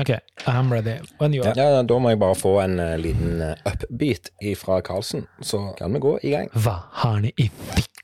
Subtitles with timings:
[0.00, 0.10] Ok,
[0.46, 0.98] I'm ready.
[1.18, 1.54] When you are.
[1.56, 4.28] ja, da må jeg bare få en uh, liten uh, upbeat
[4.60, 6.50] fra Karlsen, så kan vi gå i gang.
[6.52, 7.94] Hva har ni i fikkan?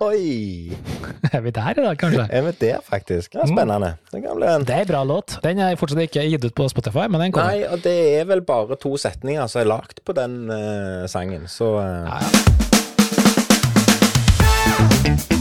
[0.00, 0.72] Oi!
[1.32, 2.26] Er vi der i dag, kanskje?
[2.30, 3.34] Er vi der, faktisk?
[3.34, 3.94] Ja, spennende.
[4.12, 5.38] Det en Det er en bra låt.
[5.44, 7.50] Den er fortsatt ikke gitt ut på Spotify, men den kommer.
[7.52, 11.48] Nei, og det er vel bare to setninger som er lagt på den uh, sangen,
[11.48, 12.20] så Ja,
[15.12, 15.31] ja.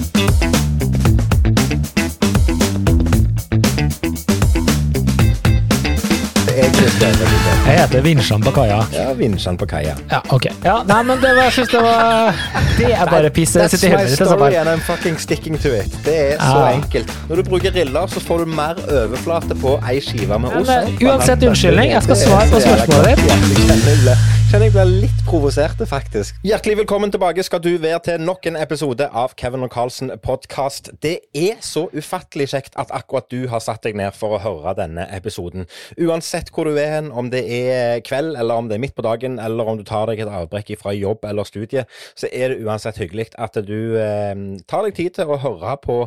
[7.01, 8.75] Jeg heter Vinsjan på kaia.
[8.93, 9.95] Ja, Vinsjan på kaia.
[10.11, 10.45] Ja, ok.
[10.63, 12.35] Ja, nei, men det var, jeg synes det var
[12.77, 13.55] Det er bare piss.
[13.57, 14.59] Det That's my story altså.
[14.61, 15.97] and I'm fucking sticking to it.
[16.05, 16.75] Det er så Ja.
[16.75, 17.13] enkelt.
[17.29, 20.69] Når du bruker riller, så får du mer overflate på ei skive med ost.
[21.01, 24.30] uansett unnskyldning, jeg skal svare på spørsmålet ditt.
[24.51, 26.35] Kjenner jeg blir litt provosert, faktisk.
[26.43, 30.89] Hjertelig velkommen tilbake skal du være til nok en episode av Kevin og Carlsen podkast.
[30.99, 34.73] Det er så ufattelig kjekt at akkurat du har satt deg ned for å høre
[34.75, 35.69] denne episoden.
[35.95, 39.05] Uansett hvor du er hen, om det er kveld, eller om det er midt på
[39.07, 42.67] dagen, eller om du tar deg et avbrekk fra jobb eller studie, så er det
[42.67, 44.35] uansett hyggelig at du eh,
[44.67, 45.97] tar deg tid til å høre på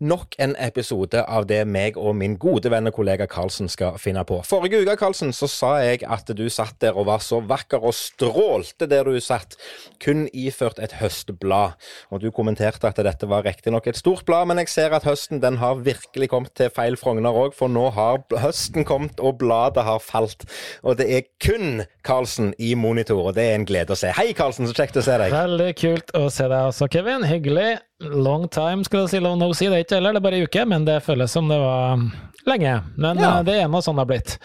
[0.00, 4.24] nok en episode av det meg og min gode venn og kollega Carlsen skal finne
[4.24, 4.40] på.
[4.48, 7.89] Forrige uke, Carlsen, så sa jeg at du satt der og var så vakker og
[7.94, 9.56] strålte der du satt,
[10.02, 11.76] kun iført et høstblad.
[12.10, 15.42] Og du kommenterte at dette var riktignok et stort blad, men jeg ser at høsten
[15.42, 19.84] den har virkelig kommet til feil Frogner òg, for nå har høsten kommet, og bladet
[19.86, 20.46] har falt.
[20.84, 24.12] Og det er kun Karlsen i monitor, og det er en glede å se.
[24.16, 25.34] Hei, Karlsen, så kjekt å se deg.
[25.34, 27.26] Veldig kult å se deg også, Kevin.
[27.28, 27.78] Hyggelig.
[28.00, 29.20] Long time, skal jeg si.
[29.20, 29.68] Long no see.
[29.68, 32.00] Det er ikke heller, det er bare ei uke, men det føles som det var
[32.48, 32.72] lenge.
[32.96, 33.38] Men Ja.
[33.38, 34.38] eh, det er nå sånn det har blitt.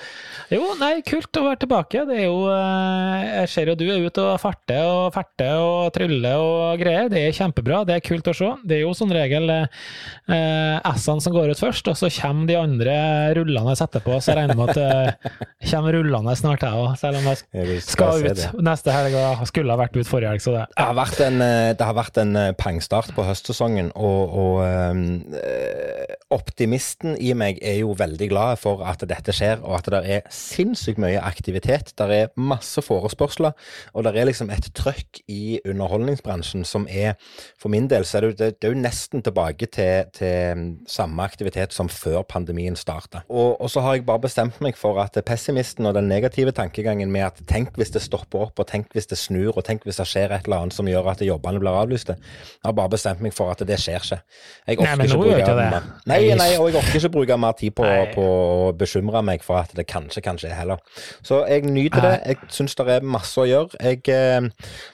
[0.51, 2.01] Jo, nei, kult å være tilbake.
[2.05, 5.93] Det er jo eh, Jeg ser jo du er ute og farter og ferter og
[5.95, 7.07] tryller og greier.
[7.09, 7.85] Det er kjempebra.
[7.87, 8.49] Det er kult å se.
[8.67, 12.59] Det er jo som regel eh, S-ene som går ut først, og så kommer de
[12.59, 12.97] andre
[13.39, 14.19] rullende etterpå.
[14.19, 16.97] Så jeg regner med at det kommer rullende snart, jeg òg.
[16.99, 20.57] Selv om jeg skal ut neste helg og skulle ha vært ut forrige helg, så
[20.59, 21.39] det Det har vært en,
[21.79, 27.93] det har vært en pangstart på høstsesongen, og, og eh, optimisten i meg er jo
[27.97, 31.93] veldig glad for at dette skjer, og at det er sinnssykt mye aktivitet.
[31.97, 33.53] Det er masse forespørsler,
[33.93, 37.15] og det er liksom et trøkk i underholdningsbransjen som er
[37.61, 40.63] For min del så er det, jo- det, det er jo nesten tilbake til, til
[40.89, 43.23] samme aktivitet som før pandemien starta.
[43.29, 47.11] Og, og så har jeg bare bestemt meg for at pessimisten og den negative tankegangen
[47.13, 50.01] med at tenk hvis det stopper opp, og tenk hvis det snur, og tenk hvis
[50.01, 52.15] det skjer et eller annet som gjør at jobbene blir avlyste.
[52.17, 54.19] Jeg har bare bestemt meg for at det skjer ikke.
[54.65, 55.81] Jeg Nei, orker men ikke bruke det.
[56.09, 59.61] Nei, nei, og jeg orker ikke bruke mer tid på, på å bekymre meg for
[59.61, 60.81] at det kanskje kan skje heller.
[61.25, 62.13] Så jeg nyter det.
[62.31, 63.81] Jeg syns det er masse å gjøre.
[63.81, 64.49] Jeg eh,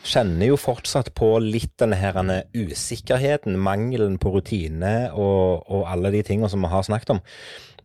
[0.08, 6.14] kjenner jo fortsatt på litt den her denne usikkerheten, mangelen på rutine og, og alle
[6.14, 7.24] de tingene som vi har snakket om.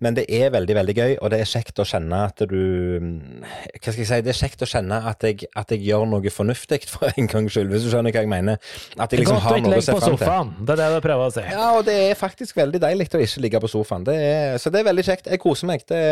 [0.05, 2.57] Men det er veldig veldig gøy, og det er kjekt å kjenne at du
[3.01, 4.19] Hva skal jeg si?
[4.27, 7.57] Det er kjekt å kjenne at jeg, at jeg gjør noe fornuftig for en gangs
[7.57, 8.61] skyld, hvis du skjønner hva jeg mener.
[8.99, 10.19] At jeg liksom har noe å se på fram til.
[10.27, 10.53] sofaen.
[10.61, 11.47] Det er det du prøver å si.
[11.53, 14.07] Ja, og det er faktisk veldig deilig å ikke ligge på sofaen.
[14.07, 15.31] Det er, så det er veldig kjekt.
[15.33, 15.87] Jeg koser meg.
[15.89, 16.03] Det,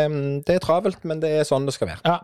[0.47, 2.03] det er travelt, men det er sånn det skal være.
[2.05, 2.19] Ja,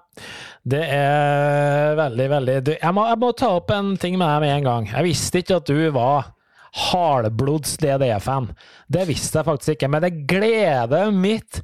[0.72, 4.56] det er veldig, veldig jeg, må, jeg må ta opp en ting med deg med
[4.60, 4.92] en gang.
[4.92, 6.32] Jeg visste ikke at du var
[6.72, 8.52] hardblods DDE-fan.
[8.92, 11.64] Det visste jeg faktisk ikke, men det gleder mitt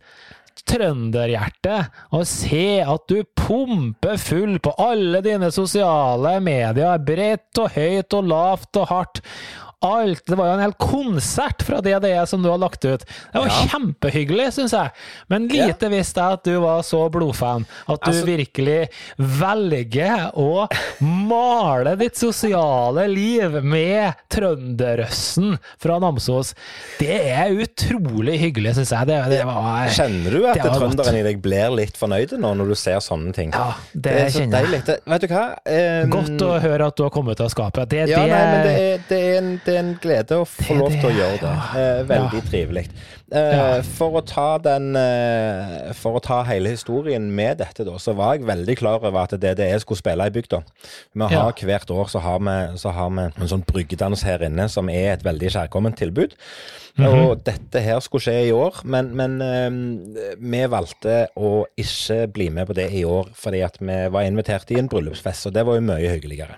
[0.68, 1.78] trønderhjerte
[2.16, 8.28] å se at du pumper full på alle dine sosiale medier, bredt og høyt og
[8.34, 9.24] lavt og hardt.
[9.86, 10.24] Alt.
[10.26, 13.04] Det var jo en hel konsert fra DDE som du har lagt ut.
[13.06, 13.68] Det var Ja.
[13.70, 14.90] kjempehyggelig, syns jeg.
[15.30, 17.66] Men lite visste jeg at du var så blodfan.
[17.88, 18.90] At du Altså- virkelig
[19.20, 20.68] velger å
[21.02, 26.54] male ditt sosiale liv med trønderrøssen fra Namsos.
[27.00, 29.08] Det er utrolig hyggelig, syns jeg.
[29.08, 32.76] Det, det var Kjenner du at trønderen i deg blir litt fornøyd nå når du
[32.76, 33.52] ser sånne ting?
[33.54, 34.82] Ja, det, det er så kjenner jeg.
[34.88, 35.00] deilig.
[35.14, 35.46] Vet du hva?
[35.68, 37.90] Um, Godt å høre at du har kommet ut av skapet.
[37.94, 40.46] Det, ja, det, nei, men det er, det, er en, det er en glede å
[40.48, 41.54] få lov til å gjøre det.
[41.82, 42.86] Eh, veldig trivelig.
[43.32, 43.82] Eh, Ja.
[43.84, 48.38] For å ta den eh, For å ta hele historien med dette, da, så var
[48.38, 50.62] jeg veldig klar over at DDE skulle spille i bygda.
[51.14, 51.52] Vi har Ja.
[51.68, 55.14] Hvert år så har, vi, så har vi en sånn bryggedans her inne som er
[55.18, 56.36] et veldig kjærkomment tilbud.
[56.98, 62.48] Og dette her skulle skje i år, men, men eh, vi valgte å ikke bli
[62.50, 65.62] med på det i år fordi at vi var invitert i en bryllupsfest, og det
[65.68, 66.58] var jo mye hyggeligere.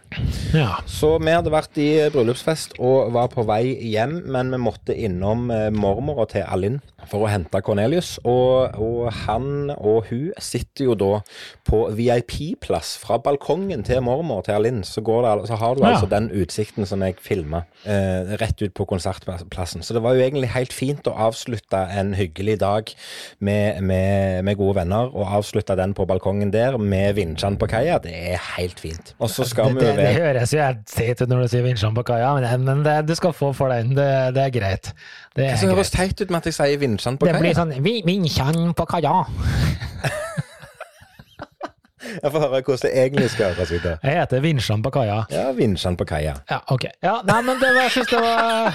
[0.56, 0.78] ja.
[0.88, 5.50] Så vi hadde vært i bryllupsfest og var på vei hjem, men vi måtte innom
[5.76, 8.18] mormora til Alinn for å hente Cornelius.
[8.28, 11.22] Og, og han og hun sitter jo da
[11.70, 14.84] på VIP-plass fra balkongen til mormor til Alinn.
[14.88, 15.94] Så, går det, så har du Ja.
[15.96, 19.84] altså den utsikten som jeg filma, eh, rett ut på konsertplassen.
[19.84, 22.92] Så det var jo egentlig helt fint å avslutte en hyggelig dag
[23.40, 28.00] med, med, med gode venner, og avslutte den på balkongen der med vinsjene på kaia.
[28.04, 29.14] Det er helt fint.
[29.20, 31.46] Og så skal det, vi det, jo det være høres jo helt teit ut når
[31.46, 33.96] du sier vinsjene på kaia, men, men det, du skal få for den.
[33.98, 34.94] Det, det er greit.
[35.36, 37.74] Det er det høres teit ut med at jeg sier vinsjene på Det blir sånn
[37.84, 39.16] vi- Vinsjen på kaia.
[42.10, 43.84] Jeg får høre hvordan det egentlig skal høres ut.
[44.04, 45.18] Jeg heter Vinsjan på kaia.
[45.32, 46.34] Ja, Vinsjan på kaia.
[46.50, 46.86] Ja, ok.
[47.06, 48.74] Ja, nei, men det var, jeg syns det var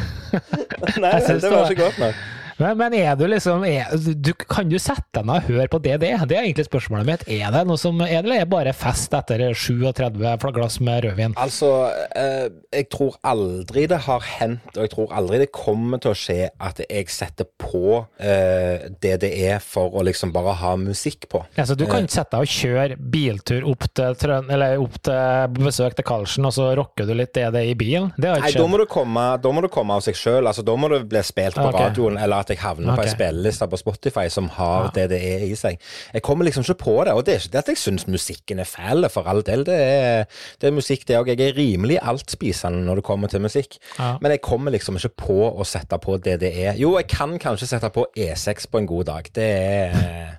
[1.02, 2.14] Nei, det var- ikke godt nok.
[2.60, 5.80] Men, men er du liksom er, du, Kan du sette deg ned og høre på
[5.82, 7.24] det Det er egentlig spørsmålet mitt.
[7.32, 11.04] Er det noe som er det, eller er det bare fest etter 37 glass med
[11.06, 11.34] rødvin?
[11.40, 11.70] Altså,
[12.18, 16.18] eh, jeg tror aldri det har hendt, og jeg tror aldri det kommer til å
[16.18, 21.28] skje, at jeg setter på eh, det det er for å liksom bare ha musikk
[21.32, 21.42] på.
[21.56, 24.98] Ja, så du kan ikke sette deg og kjøre biltur opp til, Trøn eller opp
[25.06, 28.10] til besøk til Karlsen, og så rocker du litt DD i bilen?
[28.20, 30.44] Det har Nei, da må, det komme, da må det komme av seg sjøl.
[30.44, 31.90] Altså, da må det bli spilt på okay.
[31.90, 33.06] radioen, eller at jeg havner på Ok.
[33.06, 34.90] ei spilleliste på Spotify som har Ja.
[34.94, 35.78] det det er i seg.
[36.12, 37.12] Jeg kommer liksom ikke på det.
[37.14, 39.64] Og det er ikke det at jeg syns musikken er fæl, for all del.
[39.64, 40.24] Det er,
[40.60, 41.26] det er musikk, det òg.
[41.32, 43.78] Jeg er rimelig altspisende når det kommer til musikk.
[43.98, 44.16] Ja.
[44.20, 46.74] Men jeg kommer liksom ikke på å sette på det det er.
[46.76, 49.24] Jo, jeg kan kanskje sette på E6 på en god dag.
[49.34, 50.38] Det er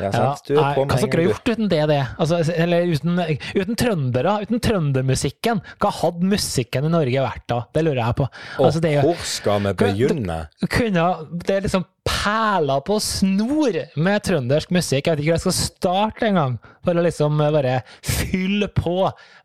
[0.00, 0.48] Ja, sant.
[0.48, 1.30] Du er på hva skulle du.
[1.30, 1.82] gjort uten det?
[1.90, 2.00] det?
[2.18, 3.20] Altså, eller uten,
[3.54, 5.62] uten trøndere, uten trøndermusikken?
[5.82, 7.62] Hva hadde musikken i Norge vært da?
[7.74, 8.28] Det lurer jeg på.
[8.58, 10.42] Altså, det hvor skal vi begynne?
[10.70, 11.08] kunne
[11.44, 15.06] Det er liksom perler på snor med trøndersk musikk.
[15.06, 18.94] Jeg vet ikke hvor jeg skal starte engang, for å liksom bare fylle på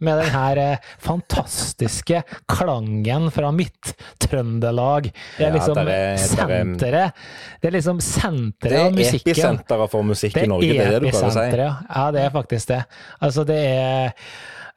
[0.06, 2.22] med den her eh, fantastiske
[2.52, 3.94] klangen fra mitt
[4.26, 5.12] Trøndelag.
[5.38, 7.14] Det er liksom er- er- senteret
[7.62, 9.24] Det er liksom senteret av musikken.
[9.24, 11.58] Det er episenteret for musikk i Norge, det er det du prøver å si?
[11.58, 11.72] ja.
[11.96, 12.82] Ja, det er faktisk det.
[13.22, 14.14] Altså, det er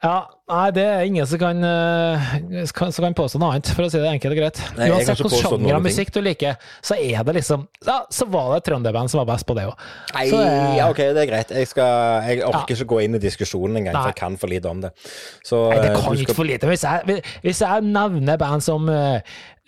[0.03, 0.13] ja,
[0.47, 2.27] nei, det er ingen som kan, eh,
[2.73, 4.61] kan- som kan påstå noe annet, for å si det enkelt og greit.
[4.77, 8.27] Nei, har Uansett hvilken sjanger av musikk du liker, så er det liksom Ja, så
[8.31, 9.75] var det et trønderband som var best på det òg.
[10.15, 11.49] Nei, eh, ja, ok, det er greit.
[11.49, 12.75] Jeg, skal, jeg orker Ja.
[12.75, 14.91] ikke gå inn i diskusjonen engang, for jeg kan for lite om det.
[15.43, 16.67] Så, Nei, det eh, kan ikke for lite.
[16.67, 18.87] Hvis jeg, hvis jeg nevner band som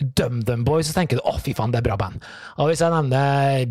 [0.01, 2.23] DumDum Boys, så tenker du å, fy faen, det er bra band.
[2.57, 3.67] Og hvis jeg nevner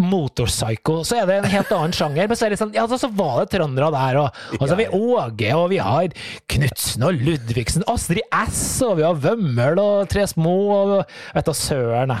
[0.00, 2.28] Motorpsycho, så er det en helt annen sjanger.
[2.30, 4.72] Men så er det sånn, ja, så så var det trøndere der, og, og så
[4.72, 6.14] har vi Åge, og vi har
[6.54, 10.94] Knutsen og Ludvigsen, Astrid S, og vi har Vømmøl og Tre Små, og
[11.36, 12.14] vet da søren.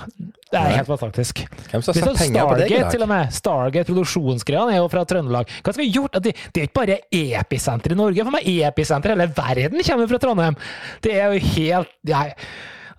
[0.48, 1.42] Det er helt fantastisk.
[1.68, 2.90] Hvem som har penger på deg i dag?
[2.94, 3.34] til og med.
[3.36, 5.50] Stargate produksjonsgreiene er jo fra Trøndelag.
[5.60, 6.16] Hva skal vi gjort?
[6.24, 8.24] Det, det er ikke bare episenter i Norge.
[8.24, 10.56] For meg episenter hele verden kommer fra Trondheim.
[11.04, 12.30] Det er jo helt Nei.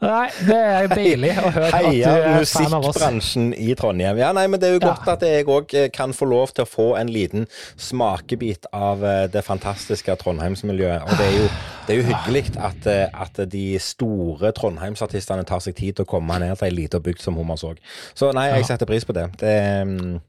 [0.02, 2.96] Nei, det er deilig å høre at du er fan av oss.
[2.96, 4.18] musikkbransjen i Trondheim.
[4.22, 4.94] Ja, nei, men Det er jo Ja.
[4.94, 9.28] godt at jeg òg kan få lov til å få en liten smakebit av eh,
[9.28, 11.04] det fantastiske Trondheimsmiljøet.
[11.04, 11.50] Og det er jo,
[11.88, 16.12] det er jo hyggelig at, eh, at de store Trondheimsartistene tar seg tid til å
[16.16, 17.78] komme ned til ei lita bygd som Hommersåk.
[18.16, 19.28] Så nei, jeg setter pris på det.
[19.38, 20.22] Det, mm,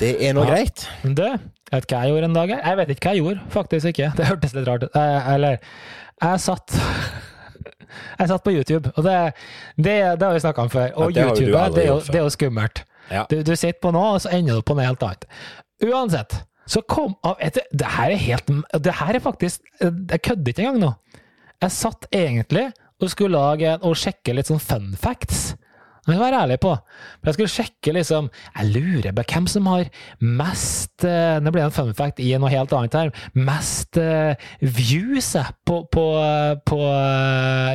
[0.00, 0.50] det er nå Ja.
[0.56, 0.88] greit.
[1.04, 2.48] Du, vet du hva jeg gjorde en dag?
[2.50, 4.12] Jeg vet ikke hva jeg gjorde, faktisk ikke.
[4.16, 4.90] Det hørtes litt rart ut.
[4.96, 5.58] Eh, Eller
[6.22, 6.72] Jeg satt
[8.18, 9.16] Jeg satt på YouTube, og det,
[9.76, 10.90] det, det har vi snakka om før.
[10.96, 12.82] Og Ja, YouTube det er, jo, det er jo skummelt.
[13.10, 13.24] Ja.
[13.30, 15.26] Du, du sitter på noe, og så ender du på noe helt annet.
[15.86, 18.48] Uansett, så kom av et, Det her er helt
[18.82, 20.88] Det her er faktisk Jeg kødder ikke engang nå.
[21.62, 22.64] Jeg satt egentlig
[22.96, 25.50] og skulle lage og sjekke litt sånn fun facts.
[26.06, 26.72] Det må jeg være ærlig på.
[27.18, 29.88] For jeg skulle sjekke liksom Jeg lurer på hvem som har
[30.22, 33.10] mest Det blir en fun fact i noe helt annet her.
[33.34, 36.06] Mest eh, views eh, på, på,
[36.62, 36.78] på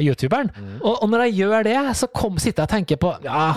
[0.02, 0.08] youtuberen.
[0.08, 0.80] youtuberen.
[0.80, 3.52] Og, og når jeg gjør det, så kom, sitter jeg og tenker på Ja,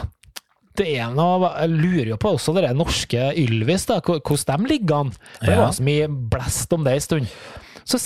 [0.78, 5.04] det er noe Jeg lurer jo på også det norske Ylvis, da, hvordan de ligger
[5.04, 5.12] an.
[5.38, 7.36] For det var så mye blest om det en stund.
[7.84, 8.00] Så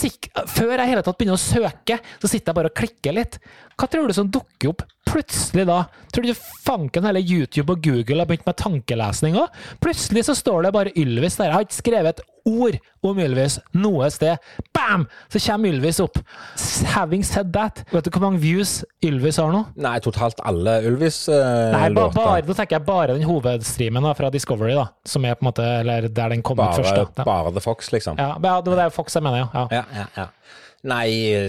[0.50, 3.38] Før jeg hele tatt begynner å søke, så sitter jeg bare og klikker litt.
[3.78, 5.84] Hva tror du som dukker opp plutselig da?
[6.12, 6.32] Tror du
[6.66, 9.54] fanken hele YouTube og Google har begynt med tankelesning òg?
[9.80, 11.52] Plutselig så står det bare Ylvis der.
[11.52, 14.40] Jeg har ikke skrevet et ord om Ylvis noe sted.
[14.74, 15.06] Bam!
[15.30, 16.18] Så kommer Ylvis opp.
[16.94, 19.62] Having said that, vet du hvor mange views Ylvis har nå?
[19.78, 22.16] Nei, totalt alle Ylvis-låter.
[22.16, 24.88] bare, da tenker jeg bare den hovedstreamen da, fra Discovery, da.
[25.08, 27.14] Som er på en måte, eller der den kom ut først.
[27.20, 27.28] da.
[27.28, 28.18] Bare The Fox, liksom.
[28.18, 29.66] Ja, det var det Fox jeg mener, ja.
[29.70, 30.28] Ja, ja, ja.
[30.86, 31.08] Nei,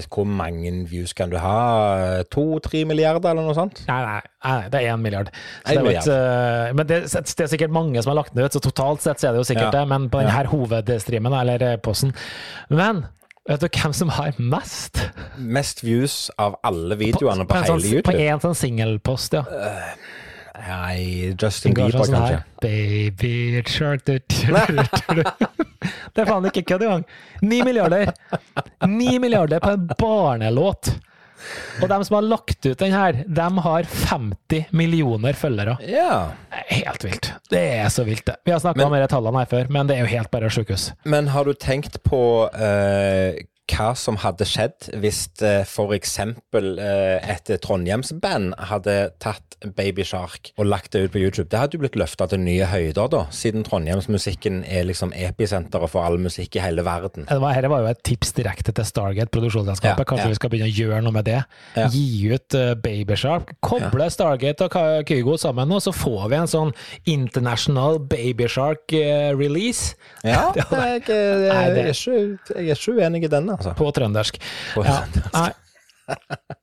[0.10, 2.24] hvor mange views kan du ha?
[2.34, 3.84] To-tre milliarder, eller noe sånt?
[3.86, 5.30] Nei, nei, nei, det er én milliard.
[5.66, 6.08] En det milliard.
[6.08, 9.06] ikke, eh, men det, det er sikkert mange som har lagt den ut, så totalt
[9.06, 9.80] sett så er det jo sikkert Ja.
[9.80, 9.88] det.
[9.92, 12.16] Men på denne hovedstreamen, eller eh, posten
[12.74, 13.06] Men
[13.50, 15.00] Vet du hvem som har mest?
[15.42, 19.42] Mest views av alle videoene på, en hele sånn, på én sånn singelpost, ja.
[20.68, 22.40] Nei, Justin Bieber, sånn kanskje.
[22.40, 22.46] her.
[22.64, 25.58] Baby shark du, du, du, du, du.
[26.14, 27.06] Det er faen ikke kødd engang.
[27.46, 28.12] Ni milliarder!
[28.90, 30.92] Ni milliarder på en barnelåt.
[31.80, 35.78] Og dem som har lagt ut den her, dem har 50 millioner følgere.
[35.88, 36.34] Ja.
[36.68, 37.32] Helt vilt.
[37.50, 38.36] Det er så vilt, det.
[38.46, 40.90] Vi har snakka om disse tallene her før, men det er jo helt bare sjukehus.
[41.08, 43.40] Men har du tenkt på eh,
[43.70, 46.18] hva som hadde skjedd hvis uh, f.eks.
[46.20, 51.50] Uh, et Trondheimsband hadde tatt Baby Shark og lagt det ut på YouTube?
[51.52, 56.06] Det hadde jo blitt løfta til nye høyder, da, siden Trondheimsmusikken er liksom episenteret for
[56.06, 57.28] all musikk i hele verden.
[57.30, 60.04] Det var, dette var jo et tips direkte til Stargate, produksjonsselskapet.
[60.06, 60.34] Ja, Kanskje ja.
[60.34, 61.42] vi skal begynne å gjøre noe med det.
[61.76, 61.88] Ja.
[61.92, 63.54] Gi ut Baby Shark.
[63.66, 66.74] Koble Stargate og Kygo sammen, og så får vi en sånn
[67.10, 69.96] international Babyshark-release
[70.26, 72.18] Ja, Det jeg, jeg, jeg, er ikke,
[72.56, 73.76] jeg er ikke uenig i den, altså.
[73.78, 74.40] på trøndersk.
[74.74, 75.02] På Ja.
[75.36, 75.50] Nei,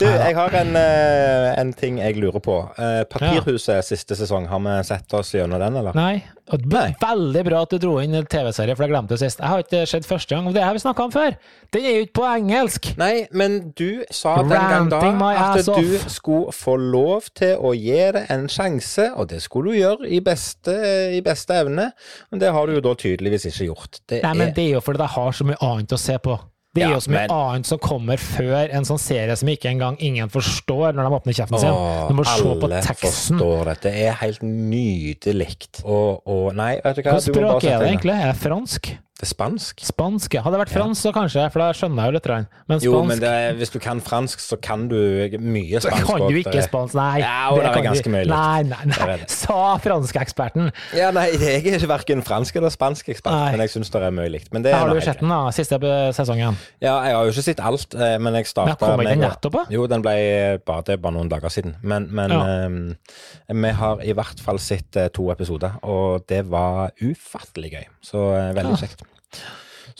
[0.00, 2.58] Du, jeg har en, eh, en ting jeg lurer på.
[2.78, 5.96] Eh, Papirhuset siste sesong, har vi sett oss gjennom den, eller?
[5.96, 6.22] nei.
[6.50, 6.96] Nei.
[6.98, 9.38] Veldig bra at du dro inn en TV-serie, for jeg glemte det sist.
[9.38, 11.36] Jeg har ikke sett første gang, og det har vi snakka om før.
[11.70, 12.90] Den er jo ikke på engelsk!
[12.98, 15.00] Nei, men du sa den gang da
[15.30, 16.08] at du off.
[16.10, 20.18] skulle få lov til å gi det en sjanse, og det skulle du gjøre i
[20.24, 20.74] beste,
[21.14, 21.90] i beste evne.
[22.30, 24.02] Men det har du jo da tydeligvis ikke gjort.
[24.10, 26.40] Det Nei, men det er jo fordi jeg har så mye annet å se på.
[26.72, 29.48] Det er Ja, jo så mye men- annet som kommer før en sånn serie som
[29.48, 31.74] ikke engang ingen forstår når de åpner kjeften sin.
[32.08, 33.82] Du må se på alle forstår dette.
[33.90, 35.56] Det er helt nydelig.
[35.84, 37.16] Og, og Nei, vet du hva?
[37.16, 38.14] Bare språk er det egentlig?
[38.14, 38.92] Er det fransk?
[39.20, 39.80] Det er spansk.
[39.84, 40.32] Spansk?
[40.32, 40.40] ja.
[40.40, 42.28] Hadde det vært fransk, så kanskje, for da skjønner jeg jo litt.
[42.70, 44.96] Men spansk Jo, men det, er- hvis du kan fransk, så kan du
[45.36, 46.06] mye spansk.
[46.08, 47.18] kan du ikke spansk, nei.
[47.20, 48.24] Ja, og det er ganske mye.
[48.30, 49.16] Nei, nei, nei.
[49.20, 49.28] det.
[49.28, 50.70] Sa franskeksperten.
[50.96, 53.50] Ja, nei, jeg er ikke verken fransk eller spansk ekspert, Nei.
[53.52, 54.48] men jeg syns det er mye likt.
[54.56, 55.78] Men det er Har du jo sett den da, siste
[56.16, 56.56] sesongen?
[56.80, 59.52] Ja, jeg har jo ikke sett alt, eh, men jeg starta Men Kom den nettopp,
[59.52, 59.66] da?
[59.76, 60.16] Jo, den ble
[60.64, 61.76] bare, det er bare noen dager siden.
[61.82, 62.40] Men, men Ja.
[62.64, 67.86] eh, vi har i hvert fall sett eh, to episoder, og det var ufattelig gøy.
[68.00, 68.86] Så eh, veldig Ja.
[68.86, 69.04] kjekt.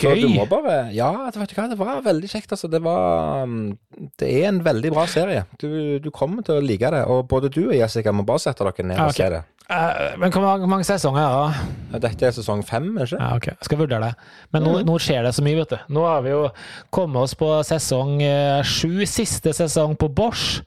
[0.01, 2.53] Så du må bare Ja, vet du hva, det var veldig kjekt.
[2.55, 3.65] Altså, det var mm,
[4.21, 5.45] Det er en veldig bra serie.
[5.61, 7.05] Du, du kommer til å like det.
[7.11, 9.19] Og både du og Jessica må bare sette dere ned og ok.
[9.19, 9.43] se det.
[9.71, 11.59] Uh, men hvor mange, mange sesonger er
[11.93, 12.01] det?
[12.03, 13.21] Dette er sesong fem, er det ikke?
[13.23, 13.47] Ja, ok.
[13.53, 14.31] Jeg skal vurdere det.
[14.51, 15.93] Men nå, nå skjer det så mye, vet du.
[15.95, 16.41] Nå har vi jo
[16.91, 20.65] kommet oss på sesong eh, sju, siste sesong på Bosch.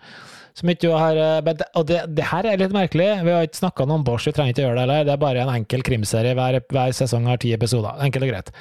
[0.54, 3.08] Som ikke har eh, Og det, det her er litt merkelig.
[3.26, 5.06] Vi har ikke snakka noe om Bosch, vi trenger ikke gjøre det heller.
[5.08, 6.36] Det er bare en enkel krimserie.
[6.38, 7.98] Hver, hver sesong har ti episoder.
[8.06, 8.52] Enkelt og greit.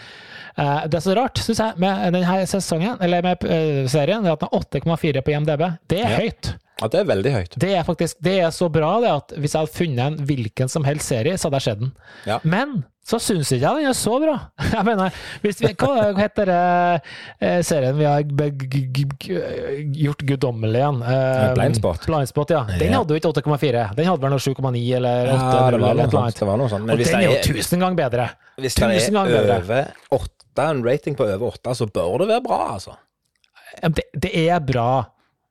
[0.57, 4.33] Eh, Det er så rart, syns jeg, med denne sesongen, eller med eh, serien, er
[4.37, 5.67] at den har 8,4 på IMDb.
[5.89, 6.19] Det er Ja.
[6.25, 6.55] høyt.
[6.83, 7.53] Ja, det er veldig høyt.
[7.63, 10.69] Det er faktisk det er så bra det at hvis jeg hadde funnet en hvilken
[10.73, 11.93] som helst serie, så hadde jeg sett den.
[12.27, 12.41] Ja.
[12.43, 14.35] Men så syns ikke jeg den er så bra.
[14.76, 16.59] Jeg mener, hvis vi, hva heter det
[17.42, 18.23] eh, serien vi har
[20.04, 21.00] gjort guddommelig igjen?
[21.02, 22.06] Eh, Blindspot.
[22.06, 22.62] Blindspot, ja.
[22.78, 23.00] Den Ja.
[23.00, 23.82] hadde jo ikke 8,4.
[23.99, 26.42] Den hadde vel noe 7,9 eller 8 Ja, det var eller noe sånt.
[26.62, 26.87] Noe sånt.
[26.87, 28.28] Men Og den er jo tusen ganger bedre.
[28.59, 32.61] hvis det er over 8, en rating på over 8, så bør det være bra,
[32.75, 32.97] altså.
[33.82, 34.88] Det, det er bra,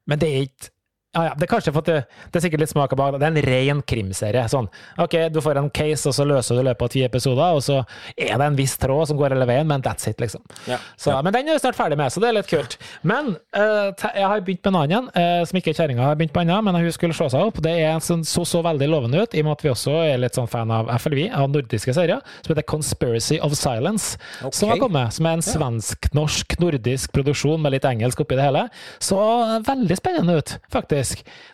[0.07, 0.69] men det er ikke
[1.11, 1.97] ja, ja, det er kanskje for det,
[2.31, 3.15] det er sikkert litt smak av bak.
[3.19, 4.45] Det er en ren krimserie.
[4.47, 4.69] Sånn,
[5.03, 7.81] ok, du får en case, og så løser du løpet av ti episoder, og så
[8.15, 10.45] er det en viss tråd som går hele veien, men that's it, liksom.
[10.71, 10.77] Ja.
[10.95, 12.77] Så, Men den er vi snart ferdig med, så det er litt kult.
[13.03, 16.45] Men uh, jeg har begynt med en annen, uh, som ikke kjerringa har begynt på
[16.45, 17.59] ennå, men hun skulle slå seg opp.
[17.59, 19.97] Det er en som så, så veldig lovende ut, i og med at vi også
[20.05, 24.15] er litt sånn fan av FLV, av nordiske serier, som heter Conspiracy of Silence,
[24.47, 28.63] som har kommet, som er en svensk-norsk nordisk produksjon med litt engelsk oppi det hele.
[29.03, 31.00] Så eh, veldig spennende ut, faktisk.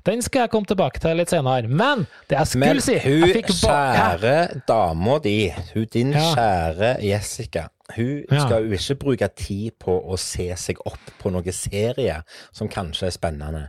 [0.05, 1.67] Den skal jeg komme tilbake til litt senere.
[1.67, 4.17] Men det jeg Men skulle si hun jeg fikk ba- Hæ?
[4.19, 6.19] kjære dama di, hun din Ja.
[6.35, 8.39] kjære Jessica, hun Ja.
[8.45, 12.23] skal jo ikke bruke tid på å se seg opp på noen serie
[12.53, 13.67] som kanskje er spennende.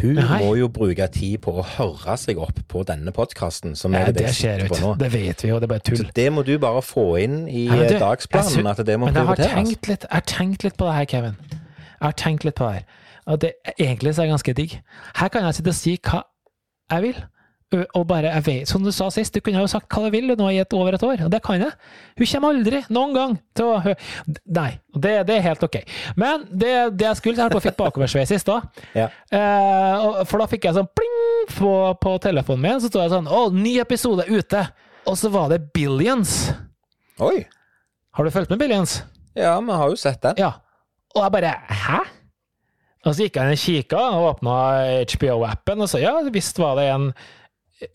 [0.00, 0.42] Hun Nei.
[0.42, 4.28] må jo bruke tid på å høre seg opp på denne podkasten, Ja, det, det
[4.34, 4.98] skjer ut.
[4.98, 5.96] Det vet vi jo, det er bare tull.
[5.98, 9.14] Så det må du bare få inn i Nei, du, dagsplanen, at det må men
[9.14, 11.36] jeg har litt, jeg har tenkt litt på det her, Kevin.
[11.50, 12.84] Jeg har tenkt litt på det her.
[13.26, 14.76] Og det, egentlig så er ganske digg.
[15.18, 16.22] Her kan jeg sitte og si hva
[16.92, 17.24] jeg vil.
[17.98, 20.30] Og bare, jeg vet, Som du sa sist, du kunne jo sagt hva du vil
[20.38, 21.72] nå i et over et år, og det kan jeg.
[22.14, 23.94] Hun kommer aldri, noen gang, til å
[24.54, 25.80] Nei, det, det er helt ok.
[26.14, 28.68] Men det, det jeg skulle, så jeg fikk bakoversveis i stad.
[29.00, 29.08] Ja.
[29.34, 33.26] Eh, for da fikk jeg sånn pling på, på telefonen min, så sto jeg sånn
[33.28, 34.62] Å, ny episode ute!
[35.06, 36.36] Og så var det Billions.
[37.22, 37.42] Oi!
[38.16, 39.00] Har du fulgt med Billions?
[39.36, 40.38] Ja, vi har jo sett den.
[40.40, 40.54] Ja.
[41.16, 41.52] Og jeg bare
[41.82, 41.98] Hæ?
[43.06, 44.54] Og så gikk jeg inn og kikka og åpna
[45.06, 47.10] HBO-appen, og så ja, visst var det en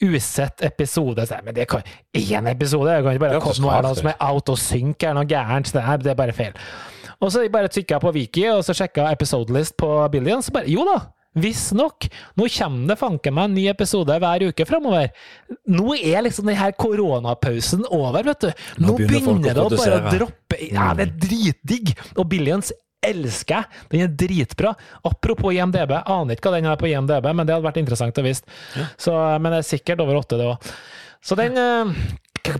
[0.05, 1.25] usett episode.
[1.27, 1.83] Så men det kan
[2.15, 2.93] Én episode?
[2.93, 5.73] Jeg kan ikke bare komme noe som er out of sync, er noe gærent.
[5.73, 6.53] Det er, det er bare feil.
[7.21, 10.71] Og så bare trykka jeg på Wiki, og så sjekka episodelist på Billions, og bare
[10.71, 11.01] Jo da!
[11.41, 12.09] Visstnok!
[12.35, 15.13] Nå kommer det fanken meg en ny episode hver uke framover.
[15.71, 18.49] Nå er liksom denne koronapausen over, vet du.
[18.81, 21.93] Nå, Nå begynner begynner det å bare droppe Ja, det er dritdigg!
[22.17, 22.73] Og Billions
[23.05, 23.83] elsker jeg!
[23.91, 24.73] Den er dritbra.
[25.07, 28.25] Apropos IMDb, aner ikke hva den er på IMDb, men det hadde vært interessant å
[28.25, 28.45] vite.
[28.77, 29.37] Ja.
[29.41, 30.73] Men det er sikkert over åtte, det òg.
[31.21, 31.95] Så den eh,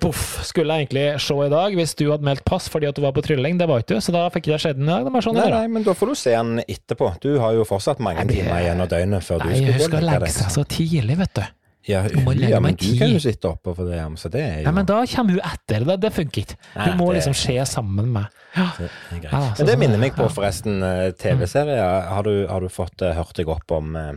[0.02, 3.02] Poff, skulle jeg egentlig se i dag hvis du hadde meldt pass fordi at du
[3.02, 3.58] var på trylling.
[3.58, 5.08] Det var ikke du, så da fikk ikke jeg sett den i dag.
[5.10, 7.10] Det sånn Nei, nei, men da får du se den etterpå.
[7.24, 9.74] Du har jo fortsatt mange Nei, det- timer igjen av døgnet før du Nei, skal
[9.74, 11.44] hun gå skal og legge legge seg så tidlig, vet du.
[11.90, 14.58] Ja, Hun ja, men du kan jo sitte oppe for det, ja, så det er
[14.62, 15.86] jo Nei, men da kommer hun etter.
[15.88, 16.58] Det, det funker ikke.
[16.76, 18.38] Hun må det- liksom skje sammen med.
[18.56, 18.68] Ja.
[18.78, 19.24] det er.
[19.26, 22.06] Ja, så Men det minner er meg på forresten eh, TV-serier.
[22.12, 24.14] Har, du- har du fått eh, hørt deg opp om, eh,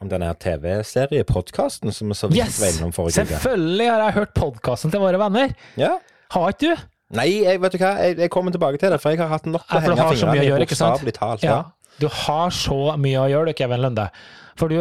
[0.00, 2.60] om denne TV-seriepodkasten som vi så vidt Yes!
[2.62, 3.34] var innom forrige uke?
[3.34, 5.54] Selvfølgelig har jeg hørt podkasten til våre venner.
[5.80, 5.98] Ja.
[6.34, 6.84] Har ikke du?
[7.14, 9.44] Nei, jeg, vet du hva, jeg, jeg kommer tilbake til det, for jeg har hatt
[9.46, 11.44] nok å henge fingrene i, bokstavelig talt.
[11.44, 11.58] Ja.
[11.60, 11.90] Ja.
[12.00, 14.08] Du har så mye å gjøre, du, Kevin Lunde.
[14.58, 14.80] For du,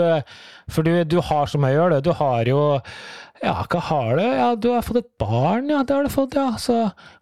[0.72, 2.10] for du, du har så mye å gjøre, du.
[2.10, 2.62] Du har jo
[3.44, 4.24] Ja, hva har du?
[4.24, 5.82] Ja, du har fått et barn, ja.
[5.84, 6.54] Det har du fått, ja.
[6.60, 6.78] Så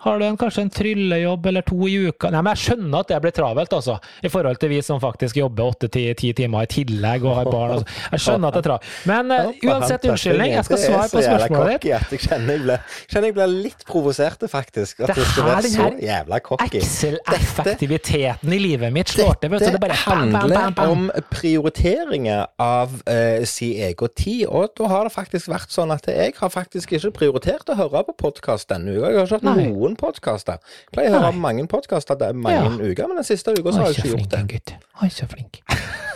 [0.05, 2.29] har du en, kanskje en tryllejobb eller to i uka.
[2.29, 3.95] Nei, men jeg skjønner at det blir travelt, altså.
[4.21, 6.03] I forhold til vi som faktisk jobber åtte-ti
[6.37, 7.73] timer i tillegg og har barn.
[7.79, 7.97] Altså.
[8.11, 8.91] Jeg skjønner at det er travelt.
[9.09, 11.89] Men uh, uansett unnskyldning, jeg skal svare på spørsmålet ditt.
[11.89, 12.85] Jeg kjenner jeg blir,
[13.15, 15.01] kjenner jeg blir litt provosert, faktisk.
[15.07, 16.83] At Det skal være så jævla cocky.
[16.83, 19.71] Excel-effektiviteten i livet mitt slår til, vet du.
[19.73, 25.49] Det bare handler om prioriteringer av uh, sin egen tid, og da har det faktisk
[25.49, 29.07] vært sånn at jeg har faktisk ikke prioritert å høre på podkast denne uka.
[29.11, 29.67] Jeg har ikke hatt Nei.
[29.69, 30.59] noen podkaster.
[30.85, 31.41] Jeg pleier å høre Nei.
[31.47, 34.43] mange podkaster mange uker, men den siste uka så har jeg ikke flink gjort det.
[34.53, 34.73] gutt.
[35.03, 35.61] Oi, så flink.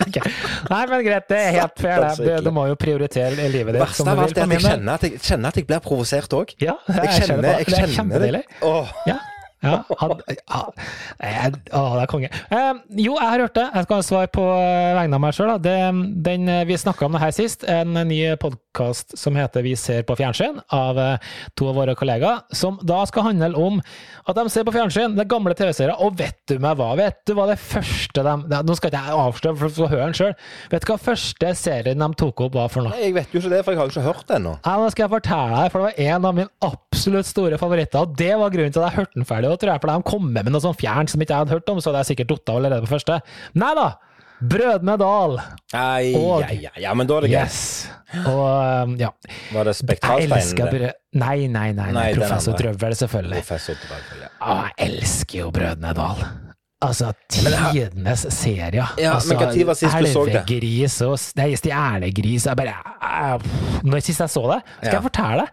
[0.00, 0.20] Okay.
[0.68, 2.02] Nei, men greit, det er helt fair.
[2.18, 5.04] Du, du må jo prioritere livet ditt Verste av alt er at jeg kjenner at
[5.06, 6.52] jeg, kjenner at jeg blir provosert òg.
[6.60, 7.52] Ja, Jeg jeg kjenner, det.
[7.52, 7.96] jeg Det er kjenner det.
[7.96, 8.42] kjempedeilig.
[8.68, 8.92] Åh.
[9.08, 9.16] Ja.
[9.60, 10.60] Ja, han, ja.
[11.20, 12.28] Jeg, å, det er konge.
[12.48, 13.66] Eh, jo, jeg har hørt det.
[13.76, 15.52] Jeg skal svare på eh, vegne av meg sjøl.
[16.70, 17.66] Vi snakka om det her sist.
[17.68, 22.46] En ny podkast som heter Vi ser på fjernsyn, av eh, to av våre kollegaer.
[22.56, 23.82] Som da skal handle om
[24.24, 25.92] at de ser på fjernsyn, det gamle TV-serier.
[26.00, 26.94] Og vet du meg hva?
[26.96, 30.16] Vet du hva det første de Nå skal ikke jeg avsløre, for får høre den
[30.16, 30.34] sjøl.
[30.72, 32.96] Vet du hva første serien de tok opp var for noe?
[32.96, 34.56] Nei, Jeg vet jo ikke det, for jeg har jo ikke hørt det ennå.
[34.64, 38.08] Nå skal jeg fortelle deg, for det var en av mine absolutt store favoritter.
[38.08, 39.49] Og det var grunnen til at jeg hørte den ferdig.
[39.54, 41.72] Og tror jeg, for de kommer med noe sånn fjern som ikke jeg hadde hørt
[41.72, 43.20] om, så hadde jeg sikkert datt av allerede på første.
[43.60, 43.88] Nei da!
[44.40, 45.34] Brødrene Dal.
[45.74, 47.42] Nei, Og- ja, ja, ja, men da er det greit.
[47.44, 47.88] Yes.
[48.24, 49.10] Og um, ja.
[49.52, 50.70] Var det Spektralsteinen?
[50.72, 50.86] brød...
[51.20, 51.90] Nei, nei, nei.
[51.90, 51.92] nei.
[51.92, 52.56] Nei, Professor.
[52.56, 53.42] Drøvel, selvfølgelig.
[53.44, 54.30] Professor Drøvel, ja.
[54.40, 56.24] Å, jeg elsker jo Brødrene Dal.
[56.80, 58.86] Altså, tidenes serie.
[58.96, 60.38] Ja, altså, men tid var sist du så det?
[60.40, 65.44] Elvegris og Nei, stjernegris jeg bare, jeg- Når sist jeg så det, skal jeg fortelle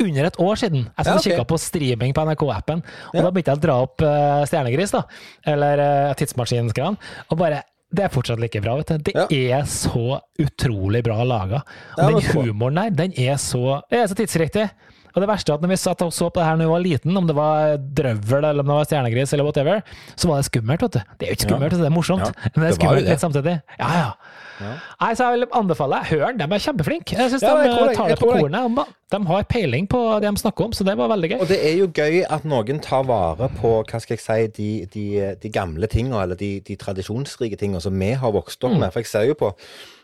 [0.00, 0.84] Under et år siden.
[0.84, 1.32] Jeg Ja, okay.
[1.32, 3.22] kikka på streaming på NRK-appen, og Ja.
[3.22, 5.02] da begynte jeg å dra opp uh, Stjernegris, da.
[5.46, 5.78] Eller
[6.10, 6.96] uh, Tidsmaskinsgran.
[7.30, 9.12] Og bare Det er fortsatt like bra, vet du.
[9.12, 11.62] Det er så utrolig bra laga.
[11.96, 14.66] Og Ja, den humoren der, den er så, er så tidsriktig.
[15.14, 16.72] Og det verste er at når vi satt og så på det her når vi
[16.74, 19.82] var liten, om det var drøvel eller om det var stjernegris eller whatever,
[20.14, 21.00] så var det skummelt, vet du.
[21.18, 22.28] Det er jo ikke skummelt, det er morsomt.
[22.28, 23.14] Ja, Men det er det skummelt det.
[23.14, 23.56] litt samtidig.
[23.78, 24.10] Ja, ja.
[24.58, 27.14] Nei, så jeg vil anbefale Hør de er kjempeflinke.
[27.14, 28.94] Jeg syns Ja, de jeg eh, tar det på kornet.
[29.14, 31.38] De har peiling på det de snakker om, så det var veldig gøy.
[31.44, 34.68] Og det er jo gøy at noen tar vare på hva skal jeg si, de,
[34.92, 35.04] de,
[35.40, 38.90] de gamle tingene, eller de, de tradisjonsrike tingene som vi har vokst opp med.
[38.92, 39.52] For jeg ser jo på,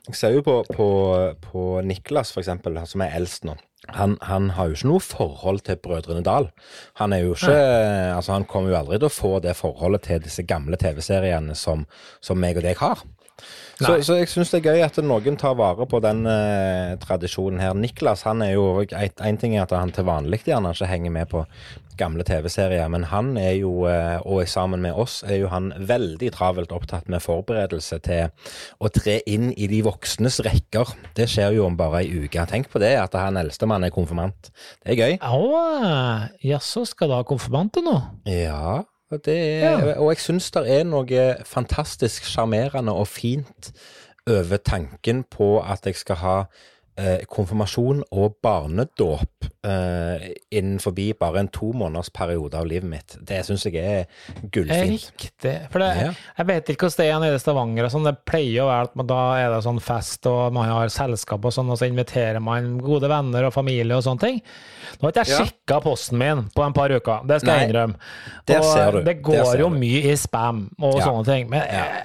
[0.09, 0.89] jeg ser jo på, på,
[1.51, 3.59] på Niklas, for eksempel, som er eldst nå.
[3.93, 6.49] Han, han har jo ikke noe forhold til Brødrene Dal.
[7.01, 7.57] Han er jo ikke
[8.15, 11.85] Altså, han kommer jo aldri til å få det forholdet til disse gamle TV-seriene som,
[12.25, 13.05] som meg og deg har.
[13.81, 17.63] Så, så jeg syns det er gøy at noen tar vare på den eh, tradisjonen
[17.63, 17.75] her.
[17.75, 21.31] Niklas han er jo Én ting er at han til vanlig gjerne ikke henger med
[21.33, 21.43] på
[21.99, 26.31] gamle TV-serier, men han er jo, eh, og sammen med oss, er jo han veldig
[26.35, 28.33] travelt opptatt med forberedelse til
[28.83, 30.95] å tre inn i de voksnes rekker.
[31.15, 32.47] Det skjer jo om bare ei uke.
[32.51, 34.51] Tenk på det, at han eldstemann er konfirmant.
[34.83, 35.15] Det er gøy.
[36.51, 37.97] Jaså, skal du ha konfirmant nå?
[38.31, 43.73] Ja, er, og jeg syns det er noe fantastisk sjarmerende og fint
[44.31, 46.37] over tanken på at jeg skal ha
[46.97, 53.17] eh, konfirmasjon og barnedåp eh, innenfor bare en to måneders periode av livet mitt.
[53.21, 54.07] Det syns jeg er
[54.53, 55.11] gullfint.
[55.21, 55.55] Riktig.
[55.73, 56.13] For det, Ja.
[56.39, 58.05] jeg vet ikke hvordan det er nede i Stavanger og sånn.
[58.05, 61.45] Det pleier å være at man, da er det sånn fest, og man har selskap
[61.45, 64.43] og sånn, og så inviterer man gode venner og familie og sånne ting.
[65.01, 65.45] Nå har ikke jeg Ja.
[65.45, 67.95] sjekka posten min på en par uker, det skal jeg Nei, innrømme.
[68.47, 69.03] der og ser du.
[69.03, 69.79] det går ser jo du.
[69.79, 71.05] mye i spam og Ja.
[71.07, 71.51] sånne ting.
[71.51, 72.03] Men Ja.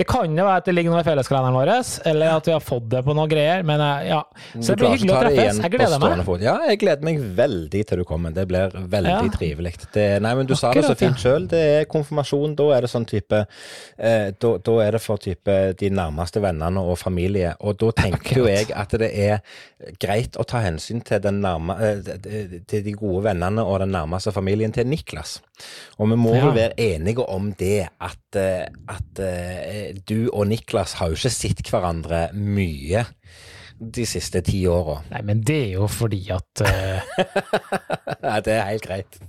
[0.00, 1.70] Det kan jo være at det ligger noe i felleskalenderen vår,
[2.08, 3.64] eller at vi har fått det på noen greier.
[3.68, 4.20] Men eh, ja.
[4.56, 5.58] Så det blir hyggelig å treffes.
[5.60, 6.22] Jeg gleder meg.
[6.24, 6.44] fot.
[6.44, 8.32] Ja, jeg gleder meg veldig til du kommer.
[8.32, 9.18] Det blir veldig Ja.
[9.34, 9.74] trivelig.
[10.24, 11.48] Nei, men du sa det så Akkurat, fint sjøl.
[11.52, 12.56] Det er konfirmasjon.
[12.56, 16.80] Da er det sånn type eh, da, da er det for type de nærmeste vennene
[16.80, 17.52] og familie.
[17.60, 19.44] Og da tenker jo jeg at det er
[20.00, 24.32] greit å ta hensyn til, den nærme, eh, til de gode vennene og den nærmeste
[24.32, 25.42] familien til Niklas.
[25.98, 26.46] Og vi må Ja.
[26.46, 31.30] vel være enige om det at, eh, at eh, du og Niklas har jo ikke
[31.34, 33.04] sett hverandre mye
[33.80, 34.98] de siste ti åra.
[35.10, 37.00] Nei, men det er jo fordi at uh...
[38.22, 39.20] Nei, det er helt greit.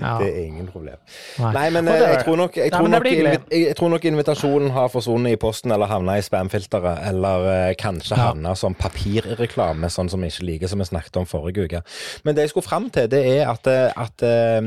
[0.00, 0.14] Ja.
[0.22, 0.96] Det er ingen problem.
[1.38, 1.52] Nei.
[1.56, 3.08] Nei, men Og eh, jeg tror nok, jeg Nei, tror nok,
[3.52, 8.16] jeg tror nok invitasjonen har forsvunnet i posten eller havna i spamfilteret, eller eh, kanskje
[8.16, 8.30] Ja.
[8.30, 11.82] havna som papirreklame, sånn som vi ikke liker, som vi snakket om forrige uke.
[12.24, 14.60] Men det jeg skulle fram til, det er at, eh, at eh,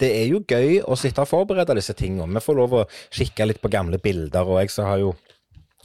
[0.00, 2.32] det er jo gøy å sitte og forberede disse tingene.
[2.36, 5.14] Vi får lov å kikke litt på gamle bilder, og jeg så har jo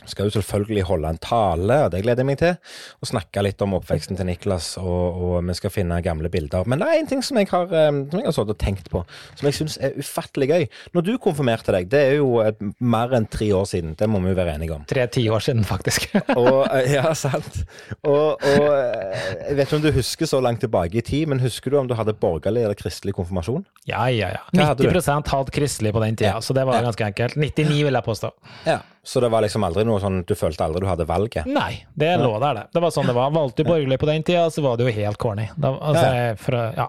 [0.09, 2.55] skal jo selvfølgelig holde en tale, og det gleder jeg meg til.
[3.01, 6.67] Og snakke litt om oppveksten til Niklas, og, og vi skal finne gamle bilder.
[6.69, 9.03] Men det er en ting som jeg har, eh, som jeg har og tenkt på,
[9.37, 10.65] som jeg syns er ufattelig gøy.
[10.95, 14.21] Når du konfirmerte deg, det er jo et, mer enn tre år siden, det må
[14.23, 14.85] vi jo være enige om.
[14.89, 16.09] Tre tiår siden, faktisk.
[16.41, 17.61] Og, eh, ja, sant.
[18.01, 21.43] Og, og eh, jeg vet ikke om du husker så langt tilbake i tid, men
[21.43, 23.65] husker du om du hadde borgerlig eller kristelig konfirmasjon?
[23.89, 24.41] ja, ja, ja.
[24.53, 26.41] 90 hadde 90 hadde kristelig på den tida, Ja.
[26.41, 27.35] så det var ganske enkelt.
[27.35, 28.31] 99 vil jeg påstå.
[28.65, 28.79] Ja.
[29.03, 31.47] Så det var liksom aldri noe sånn Du følte aldri du hadde valget?
[31.49, 32.65] Nei, det lå der, det.
[32.75, 33.31] Det var sånn det var.
[33.33, 35.47] Valgte du borgerlig på den tida, så var det jo helt corny.
[35.57, 36.35] Da, altså, Ja.
[36.37, 36.87] For, ja,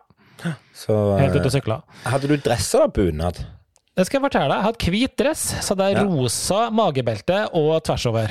[0.77, 1.83] Så helt ute eh, og sykla.
[2.05, 3.41] hadde du dress eller bunad?
[3.97, 4.59] Det skal jeg fortelle deg.
[4.59, 6.05] Jeg hadde hvit dress, så er Ja.
[6.05, 8.29] rosa magebelte og tvers over.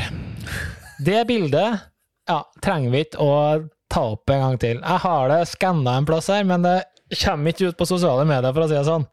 [1.04, 1.82] Det bildet
[2.30, 4.78] ja, trenger vi ikke å ta opp en gang til.
[4.80, 6.84] Jeg har det skanna en plass her, men det
[7.24, 9.06] kommer ikke ut på sosiale medier, for å si det sånn.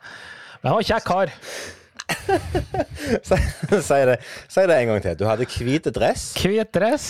[0.63, 1.33] Men jeg var kjekk kar.
[3.29, 4.17] Si det,
[4.49, 5.15] si det en gang til.
[5.21, 6.31] Du hadde hvit dress.
[6.39, 7.07] Hvit dress,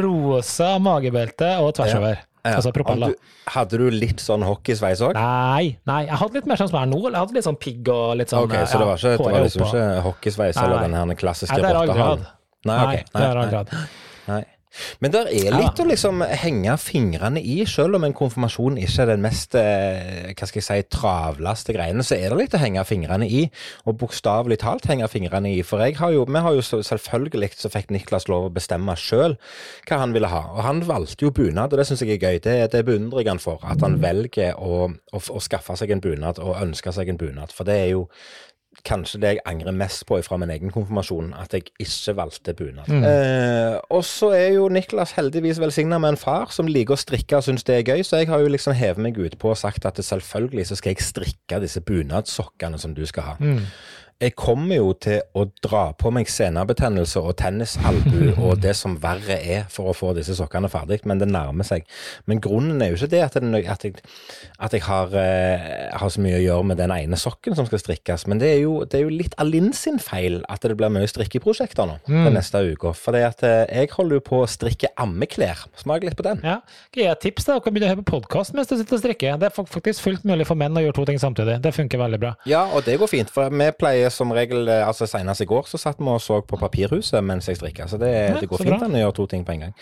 [0.00, 2.00] rosa magebelte og tvers Ja.
[2.00, 2.16] over.
[2.46, 2.52] Ja.
[2.60, 3.10] Altså propeller.
[3.10, 5.16] du, hadde du litt sånn hockeysveis òg?
[5.18, 7.00] Nei, nei, jeg hadde litt mer sånn som jeg er nå.
[7.10, 9.46] Jeg hadde litt sånn pigg og litt sånn okay, så det var, ikke, det var
[9.48, 10.84] liksom ikke hockeysveis Nei, eller nei.
[10.86, 12.22] den her klassiske Nei, rottehalen?
[12.22, 12.36] hatt.
[12.70, 13.10] Nei, Nei, ok.
[13.10, 14.55] det har jeg aldri hatt.
[15.00, 19.12] Men det er litt å liksom henge fingrene i, selv om en konfirmasjon ikke er
[19.12, 22.84] den mest eh, hva skal jeg si, travleste greiene, så er det litt å henge
[22.88, 23.44] fingrene i,
[23.86, 25.62] og bokstavelig talt henge fingrene i.
[25.66, 29.36] For jeg har jo, vi har jo selvfølgelig så fikk Niklas lov å bestemme sjøl
[29.88, 32.40] hva han ville ha, og han valgte jo bunad, og det syns jeg er gøy.
[32.46, 36.04] Det, det beundrer jeg han for, at han velger å, å, å skaffe seg en
[36.04, 38.06] bunad og ønske seg en bunad, for det er jo
[38.86, 42.90] kanskje det jeg angrer mest på fra min egen konfirmasjon, at jeg ikke valgte bunad.
[43.10, 47.40] Eh, og så er jo Niklas heldigvis velsigna med en far som liker å strikke
[47.40, 49.58] og syns det er gøy, så jeg har jo liksom hevet meg ut på og
[49.60, 53.36] sagt at selvfølgelig så skal jeg strikke disse bunadsokkene som du skal ha.
[54.16, 59.36] Jeg kommer jo til å dra på meg senebetennelse og tennisalbu og det som verre
[59.36, 61.84] er for å få disse sokkene ferdig, men det nærmer seg.
[62.24, 64.00] Men grunnen er jo ikke det at, det, at jeg,
[64.56, 67.82] at jeg har, eh, har så mye å gjøre med den ene sokken som skal
[67.82, 70.94] strikkes, men det er jo, det er jo litt Alin sin feil at det blir
[70.96, 72.94] mye strikkeprosjekter nå den neste uka.
[72.96, 73.28] For eh,
[73.68, 75.66] jeg holder jo på å strikke ammeklær.
[75.76, 76.40] Smak litt på den.
[76.40, 76.62] Ja.
[76.96, 77.50] Gi et tips?
[77.50, 77.58] da?
[77.58, 79.36] Dere kan begynne å høre på podkast mens du sitter og strikker.
[79.44, 81.60] Det er faktisk fullt mulig for menn å gjøre to ting samtidig.
[81.60, 82.32] Det funker veldig bra.
[82.48, 85.66] Ja, og det går fint, for vi pleier som regel eh, Altså Senest i går
[85.70, 88.62] så satt vi og så på Papirhuset mens jeg strikka, så det, Ja, det går
[88.62, 89.74] fint an å gjøre to ting på en gang.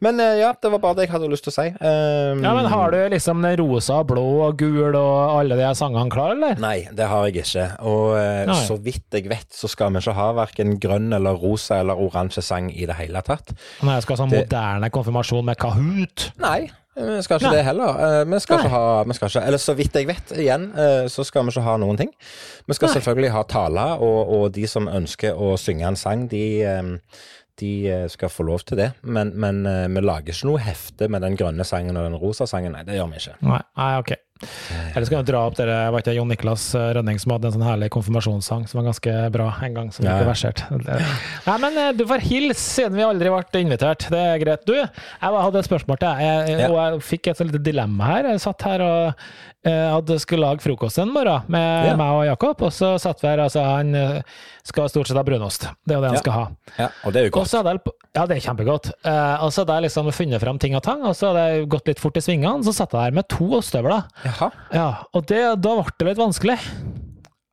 [0.00, 1.66] Men eh, ja, det var bare det jeg hadde lyst til å si.
[1.80, 6.10] Um, Ja, men Har du liksom den rosa, blå og gul og alle de sangene
[6.12, 6.56] klar, eller?
[6.62, 7.66] Nei, det har jeg ikke.
[7.86, 8.58] Og eh, Nei.
[8.66, 12.42] så vidt jeg vet, så skal vi ikke ha verken grønn eller rosa eller oransje
[12.44, 13.52] sang i det hele tatt.
[13.82, 16.30] Når jeg skal ha sånn Det- moderne konfirmasjon med Kahoot.
[16.42, 16.70] Nei.
[16.96, 17.56] Vi skal ikke Nei.
[17.58, 17.98] det heller.
[18.06, 18.64] Eh, Vi skal Nei.
[18.64, 21.52] ikke ha vi skal ikke, Eller så vidt jeg vet, igjen, eh, så skal vi
[21.52, 22.12] ikke ha noen ting.
[22.66, 22.94] Vi skal Nei.
[22.96, 26.92] selvfølgelig ha taler, og, og de som ønsker å synge en sang, de, eh,
[27.60, 28.90] de eh, skal få lov til det.
[29.02, 32.48] Men, men eh, vi lager ikke noe hefte med den grønne sangen og den rosa
[32.48, 32.72] sangen.
[32.72, 33.36] Nei, det gjør vi ikke.
[33.44, 34.16] Nei ok.
[34.94, 37.54] Eller skal vi dra opp dere, var ikke Jon Niklas eh, Rønning som hadde en
[37.56, 40.30] sånn herlig konfirmasjonssang som var ganske bra en gang, som Ja, ikke ja.
[40.30, 40.68] verserte.
[41.46, 44.08] Nei, men eh, du får hilse siden vi aldri ble invitert.
[44.12, 44.66] Det er greit.
[44.68, 48.12] Du, jeg hadde et spørsmål til deg, jeg, og jeg fikk et sånt lite dilemma
[48.12, 48.30] her.
[48.34, 49.28] Jeg satt her og
[49.66, 51.96] eh, hadde skulle lage frokost en morgen med Ja.
[51.98, 54.22] meg og Jakob, og så satt vi her, altså han eh,
[54.66, 55.66] skal stort sett ha brunost.
[55.86, 56.22] Det er jo det han Ja.
[56.22, 56.44] skal ha.
[56.78, 57.50] Ja, Og det er jo godt.
[57.50, 57.80] jeg,
[58.16, 58.90] ja, det er kjempegodt.
[59.04, 61.68] Eh, og så hadde jeg liksom funnet fram ting og tang, og så hadde jeg
[61.68, 64.04] gått litt fort i svingene, så satt jeg der med to ostehøvler.
[64.72, 66.58] Ja, og det, da ble det litt vanskelig.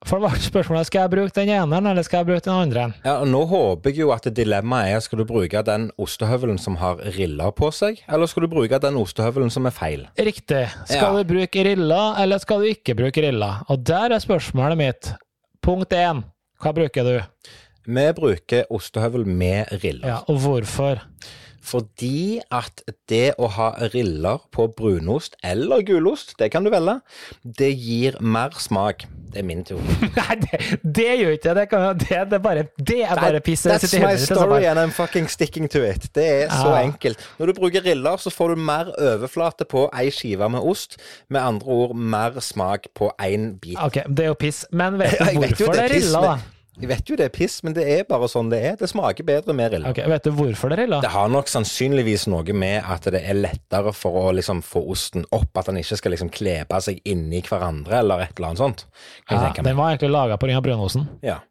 [0.03, 2.81] For det var spørsmålet skal jeg bruke den ene eller skal jeg bruke den andre.
[3.05, 6.75] Ja, og Nå håper jeg jo at dilemmaet er skal du bruke den ostehøvelen som
[6.81, 10.03] har riller på seg, eller skal du bruke den ostehøvelen som er feil?
[10.19, 10.65] Riktig.
[10.89, 11.23] Skal Ja.
[11.23, 13.63] du bruke riller, eller skal du ikke bruke riller?
[13.69, 15.13] Og der er spørsmålet mitt.
[15.63, 16.23] Punkt én.
[16.61, 17.21] Hva bruker du?
[17.87, 20.07] Vi bruker ostehøvel med riller.
[20.07, 20.99] Ja, og hvorfor?
[21.63, 26.99] Fordi at det å ha riller på brunost eller gulost, det kan du velge,
[27.43, 29.05] det gir mer smak.
[29.33, 29.95] Det er min teori.
[30.19, 31.65] Nei, det, det gjør ikke det.
[31.71, 33.63] Kan, det, det, bare, det er bare piss.
[33.65, 36.09] That's my story and I'm fucking sticking to it.
[36.13, 36.83] Det er så ah.
[36.83, 37.23] enkelt.
[37.39, 40.99] Når du bruker riller, så får du mer overflate på ei skive med ost.
[41.33, 43.79] Med andre ord mer smak på én bit.
[43.81, 44.65] Ok, det er jo piss.
[44.71, 46.35] Men vet du hvorfor vet jo det er rilla, da?
[46.81, 48.75] Jeg vet jo det er piss, men det er bare sånn det er.
[48.79, 49.91] Det smaker bedre med rilla.
[49.93, 51.01] Okay, Vet du hvorfor det er rilla?
[51.05, 55.27] Det har nok sannsynligvis noe med at det er lettere for å liksom få osten
[55.29, 58.85] opp, at den ikke skal liksom klebe seg inni hverandre, eller et eller annet sånt.
[59.29, 60.61] Ja, den var egentlig laga pga.
[60.65, 61.05] brunosten.
[61.21, 61.43] Ja.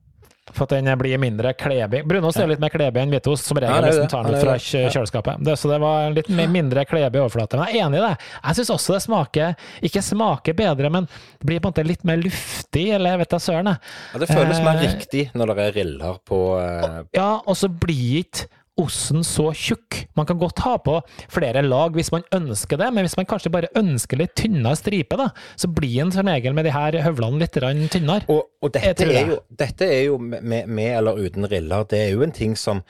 [0.50, 2.00] For at den blir mindre klebig.
[2.04, 4.08] Brunost er jo litt mer klebig enn hvitost, som regel Ja, hvis det.
[4.10, 4.88] tar den ut fra Ja.
[4.90, 5.44] kjøleskapet.
[5.46, 7.56] Det, så det var litt mindre klebig overflate.
[7.56, 8.16] Men jeg er enig i det.
[8.42, 9.54] Jeg syns også det smaker
[9.86, 13.28] Ikke smaker bedre, men det blir på en måte litt mer luftig, eller jeg vet
[13.30, 13.78] da søren.
[13.78, 17.68] ja, Det føles mer Eh, riktig når det er riller på eh, Ja, og så
[17.70, 18.48] blir ikke
[18.80, 20.02] osten så tjukk.
[20.16, 20.98] Man kan godt ha på
[21.32, 25.18] flere lag hvis man ønsker det, men hvis man kanskje bare ønsker litt tynnere stripe,
[25.20, 25.28] da,
[25.60, 28.24] så blir en som regel med de her høvlene litt tynnere.
[28.32, 32.14] Og, og dette, er jo, dette er jo med, med eller uten riller, det er
[32.16, 32.84] jo en ting som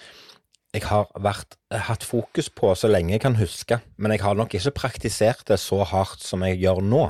[0.72, 4.54] jeg har vært, hatt fokus på så lenge jeg kan huske, men jeg har nok
[4.56, 7.02] ikke praktisert det så hardt som jeg gjør nå.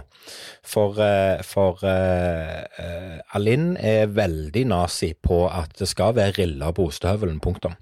[0.67, 6.75] For, eh, for uh, uh, Alinn er veldig nazi på at det skal være riller
[6.75, 7.79] på ostehøvelen, punktum.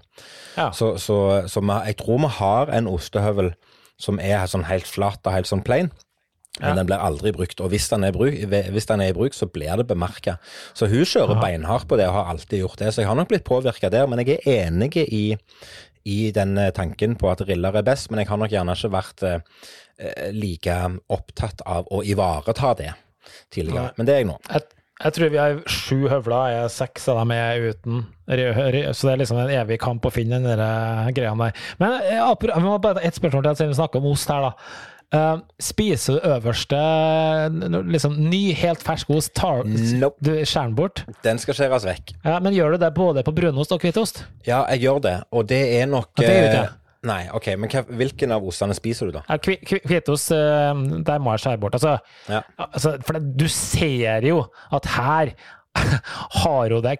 [0.57, 0.69] Ja.
[0.69, 3.53] Så, så, så jeg tror vi har en ostehøvel
[4.01, 5.89] som er sånn helt flat og helt sånn plain.
[6.59, 6.75] Men Ja.
[6.75, 9.47] den blir aldri brukt, og hvis den er, bruk, hvis den er i bruk, så
[9.47, 10.35] blir det bemerka.
[10.75, 11.41] Så hun kjører ja.
[11.41, 14.09] beinhardt på det og har alltid gjort det, så jeg har nok blitt påvirka der.
[14.11, 15.37] Men jeg er enig i,
[16.03, 18.91] i den eh, tanken på at riller er best, men jeg har nok gjerne ikke
[18.91, 19.39] vært eh,
[19.97, 22.91] eh, like opptatt av å ivareta det
[23.53, 23.87] tidligere.
[23.93, 23.95] Ja.
[23.95, 24.37] Men det er jeg nå.
[24.51, 24.67] Jeg,
[25.01, 28.03] jeg tror vi har sju høvler, jeg er seks av dem er uten.
[28.27, 31.67] Så det er liksom en evig kamp å finne den eh, greia der.
[31.79, 34.89] Men jeg, vi må bare et spørsmål til, siden vi snakker om ost her, da.
[35.11, 36.77] Eh, spiser du øverste
[37.91, 39.33] liksom ny, helt fersk ost?
[39.35, 39.63] Tar,
[39.99, 40.15] Nope.
[40.23, 41.01] Du skjærer den bort?
[41.25, 42.13] Den skal skjæres vekk.
[42.23, 44.23] Ja, men gjør du det både på brunost og hvitost?
[44.47, 46.77] Ja, jeg gjør det, og det er nok Ja, det gjør eh, ikke.
[47.11, 49.23] Nei, ok, men hvilken av ostene spiser du, da?
[49.27, 51.73] Ja, hvi- hvi- Hvitost, eh, der må jeg skjære bort.
[51.79, 51.97] Altså,
[52.29, 52.41] Ja.
[52.57, 55.33] altså, for det, du ser jo at her
[56.43, 56.97] har hun det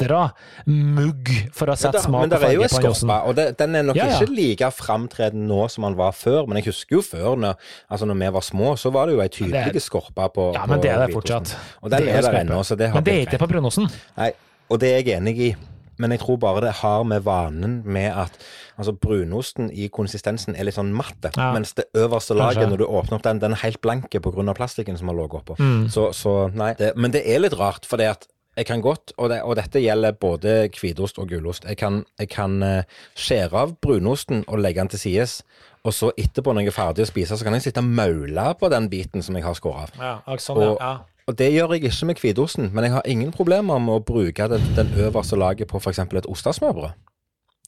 [0.00, 0.32] klatra
[0.66, 3.46] mugg for å Men sette smak men og der er jo en på og det,
[3.58, 4.18] den er nok Ja, ja.
[4.20, 6.46] ikke like framtredende nå som den var før.
[6.48, 7.54] Men jeg husker jo før, når,
[7.90, 10.66] altså når vi var små, så var det jo ei tydelig Det skorpe på Ja,
[10.66, 11.56] men på det er det fortsatt.
[11.82, 13.90] Og den Det er der ennå, så det har Men det er ikke på brunosten.
[14.16, 14.32] Nei,
[14.70, 15.56] og det er jeg enig i.
[16.00, 18.36] Men jeg tror bare det har med vanen med at
[18.78, 21.52] altså brunosten i konsistensen er litt sånn matte, Ja.
[21.52, 22.70] mens det øverste laget, Kanskje.
[22.70, 24.54] når du åpner opp den, den er helt blanke pga.
[24.54, 25.56] plastikken som har ligget oppå.
[25.58, 25.90] Mm.
[25.90, 26.72] Så, så nei.
[26.78, 28.26] Det, men det er litt rart, for det at
[28.60, 32.28] jeg kan godt, og, det, og dette gjelder både hvitost og gulost, jeg kan, jeg
[32.28, 35.38] kan eh, skjære av brunosten og legge den til sides,
[35.80, 38.44] og så etterpå når jeg er ferdig å spise, så kan jeg sitte og maule
[38.60, 40.02] på den biten som jeg har skåret av.
[40.04, 41.22] Ja, og, sånn, Og, ja.
[41.30, 44.50] og det gjør jeg ikke med hvitosten, men jeg har ingen problemer med å bruke
[44.52, 46.02] den, den øverste laget på f.eks.
[46.04, 46.92] et ostesmørbrød.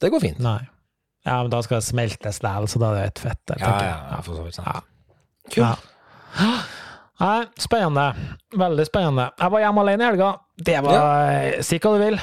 [0.03, 0.45] Det går fint.
[0.45, 0.61] Nei.
[1.25, 3.75] Ja, men da skal det smeltes der, så da er det et fett der, Ja,
[3.81, 4.69] ja, ja, for så vidt sant.
[4.69, 4.81] Ja.
[5.49, 5.91] Kult.
[6.37, 6.53] Ja.
[7.23, 8.07] Nei, spennende.
[8.59, 9.29] Veldig spennende.
[9.39, 10.31] Jeg var hjemme alene i helga.
[10.63, 12.17] Det var Si hva du vil.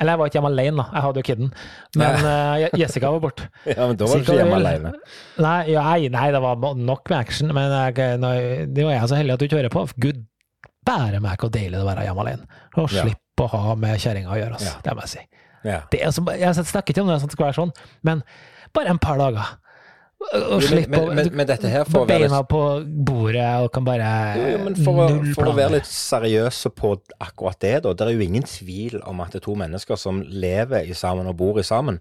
[0.00, 0.86] Eller jeg var ikke hjemme alene, da.
[0.96, 1.50] Jeg hadde jo kidden.
[2.00, 3.48] Men uh, Jessica var borte.
[3.70, 4.92] Ja, men da var du ikke hjemme alene.
[5.44, 5.84] Nei, ja,
[6.16, 8.32] nei, det var nok med action, men jeg, nå,
[8.74, 9.84] det var jeg så heldig at du ikke hører på.
[10.02, 10.24] Gud
[10.84, 12.48] bære meg hvor deilig det er å være hjemme alene.
[12.76, 13.04] Og Ja.
[13.06, 14.74] slippe å ha med kjerringa å gjøre, altså.
[14.74, 14.82] Ja.
[14.84, 15.24] det må jeg si.
[15.64, 15.78] Ja.
[15.90, 17.72] Det er jeg snakker ikke om det som skal være sånn,
[18.04, 18.20] men
[18.76, 19.54] bare en par dager.
[20.32, 22.60] Og Jo, men- men- men- dette her får være- beina på
[23.06, 26.96] bordet og kan bare Jo, jo, men for, å, for å være litt seriøse på
[27.20, 27.92] akkurat det, da.
[27.92, 31.58] Det er jo ingen tvil om at to mennesker som lever i sammen og bor
[31.58, 32.00] i sammen,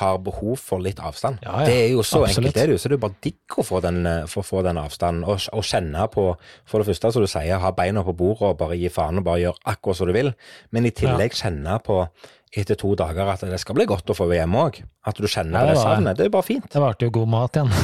[0.00, 1.38] har behov for litt avstand.
[1.42, 1.66] Ja, ja.
[1.66, 2.38] Det er jo så Absolutt.
[2.38, 2.78] enkelt, det er jo.
[2.78, 5.24] Så det er jo bare digg å få den, eh, for å få den avstanden.
[5.28, 8.58] Og, og kjenne på, for det første, som du sier, ha beina på bordet og
[8.58, 10.32] bare gi faen og bare gjøre akkurat som du vil.
[10.70, 12.08] Men i tillegg kjenne på
[12.54, 14.74] etter to dager at det skal bli godt å få hjemme òg.
[15.06, 16.16] At du kjenner Ja, det det savnet.
[16.18, 16.66] Det er bare fint.
[16.70, 17.70] Det ble jo god mat igjen.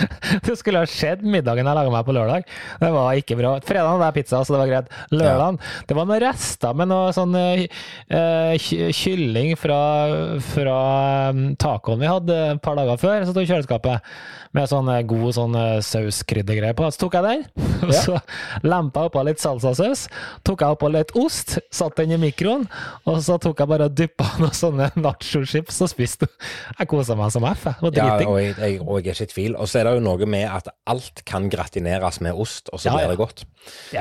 [0.46, 2.46] Det skulle ha skjedd middagen jeg laga meg på lørdag.
[2.80, 3.54] Det var ikke bra.
[3.66, 4.92] Fredag hadde jeg pizza, så det var greit.
[5.12, 9.80] Lørdag det var noen rester med noe sånn eh, kylling fra,
[10.52, 10.78] fra
[11.32, 14.12] um, tacoen vi hadde et par dager før, som sto i kjøleskapet.
[14.56, 16.88] Med sånn eh, god sånn sauskryddergreie på.
[16.92, 17.44] Så tok jeg den,
[17.88, 18.18] og så
[18.66, 20.06] lempa jeg oppå litt salsasaus.
[20.46, 22.66] Tok jeg oppå litt ost, satte den i mikroen,
[23.08, 26.28] og så tok jeg bare og dyppa noen sånne nachochips og spiste.
[26.78, 27.66] Jeg kosa meg som F.
[27.68, 27.78] jeg.
[27.80, 29.56] Det var Ja, og jeg, jeg, og jeg er ikke i tvil.
[29.56, 32.90] Og så er det jo noe med at alt kan gratineres med ost, og så
[32.90, 33.44] Ja, blir det godt.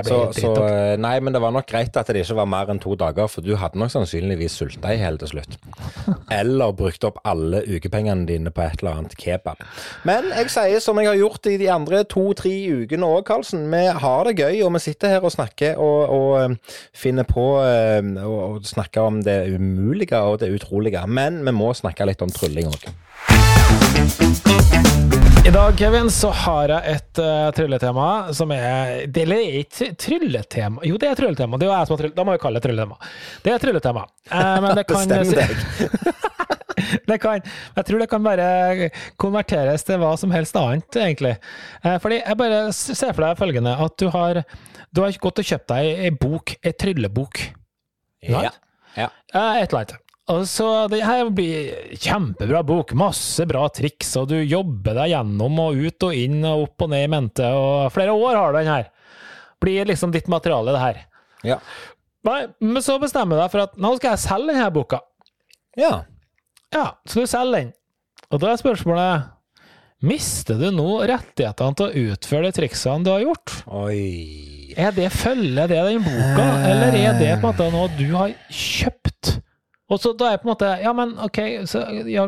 [0.06, 0.52] Så, så
[0.98, 3.46] nei, men det var nok greit at det ikke var mer enn to dager, for
[3.46, 5.58] du hadde nok sannsynligvis sulta i hjel til slutt.
[6.40, 9.62] Eller brukt opp alle ukepengene dine på et eller annet kebab.
[10.08, 13.68] Men jeg sier som jeg har gjort i de andre to-tre ukene òg, Karlsen.
[13.72, 17.46] Vi har det gøy, og vi sitter her og snakker og, og eh, finner på
[17.66, 21.06] eh, og, og snakker om det umulige og det utrolige.
[21.08, 22.90] Men vi må snakke litt om trylling òg.
[25.46, 30.84] I dag, Kevin, så har jeg et uh, trylletema som er det- Eller ikke trylletema
[30.86, 31.58] Jo, det er trylletema.
[31.58, 32.14] Det er jo jeg som har tryll...
[32.16, 32.98] Da må vi kalle det trylletema.
[33.44, 34.04] Det er trylletema.
[34.30, 36.20] Uh, men det kan Bestem deg.
[37.10, 37.42] det kan,
[37.80, 41.34] jeg tror det kan bare konverteres til hva som helst annet, egentlig.
[41.84, 44.44] Uh, fordi jeg bare ser for deg følgende, at du har,
[44.94, 47.42] du har gått og kjøpt deg ei bok, ei tryllebok.
[48.30, 48.46] Ja.
[48.94, 49.10] Ja.
[49.34, 49.98] Uh, Et eller annet.
[50.30, 55.60] Og så Det her blir kjempebra bok, masse bra triks, og du jobber deg gjennom
[55.64, 58.60] og ut og inn og opp og ned i mente, og flere år har du
[58.60, 58.86] den her.
[59.62, 61.02] Blir liksom ditt materiale, det her.
[61.44, 61.58] Ja.
[62.24, 65.02] Nei, men så bestemmer du deg for at nå skal jeg selge denne boka.
[65.78, 66.04] ja.
[66.72, 67.72] Ja, så du selger den.
[68.32, 69.26] Og da er spørsmålet
[70.08, 73.58] Mister du nå rettighetene til å utføre de triksene du har gjort?
[73.68, 74.72] Oi.
[74.80, 78.32] Er det følger det den boka, eller er det på en måte noe du har
[78.48, 79.01] kjøpt?
[79.92, 82.26] Og så da er på en måte Ja, men OK, så ja,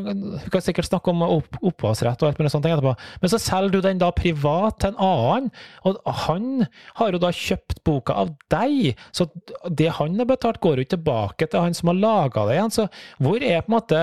[0.51, 3.79] kan sikkert snakke om opp, opphavsrett og alt mulig sånt etterpå, men så selger du
[3.85, 5.49] den da privat til en annen,
[5.87, 6.65] og han
[6.99, 9.27] har jo da kjøpt boka av deg, så
[9.69, 12.73] det han har betalt, går jo tilbake til han som har laga det igjen.
[12.73, 12.87] Så
[13.23, 14.01] hvor er på en måte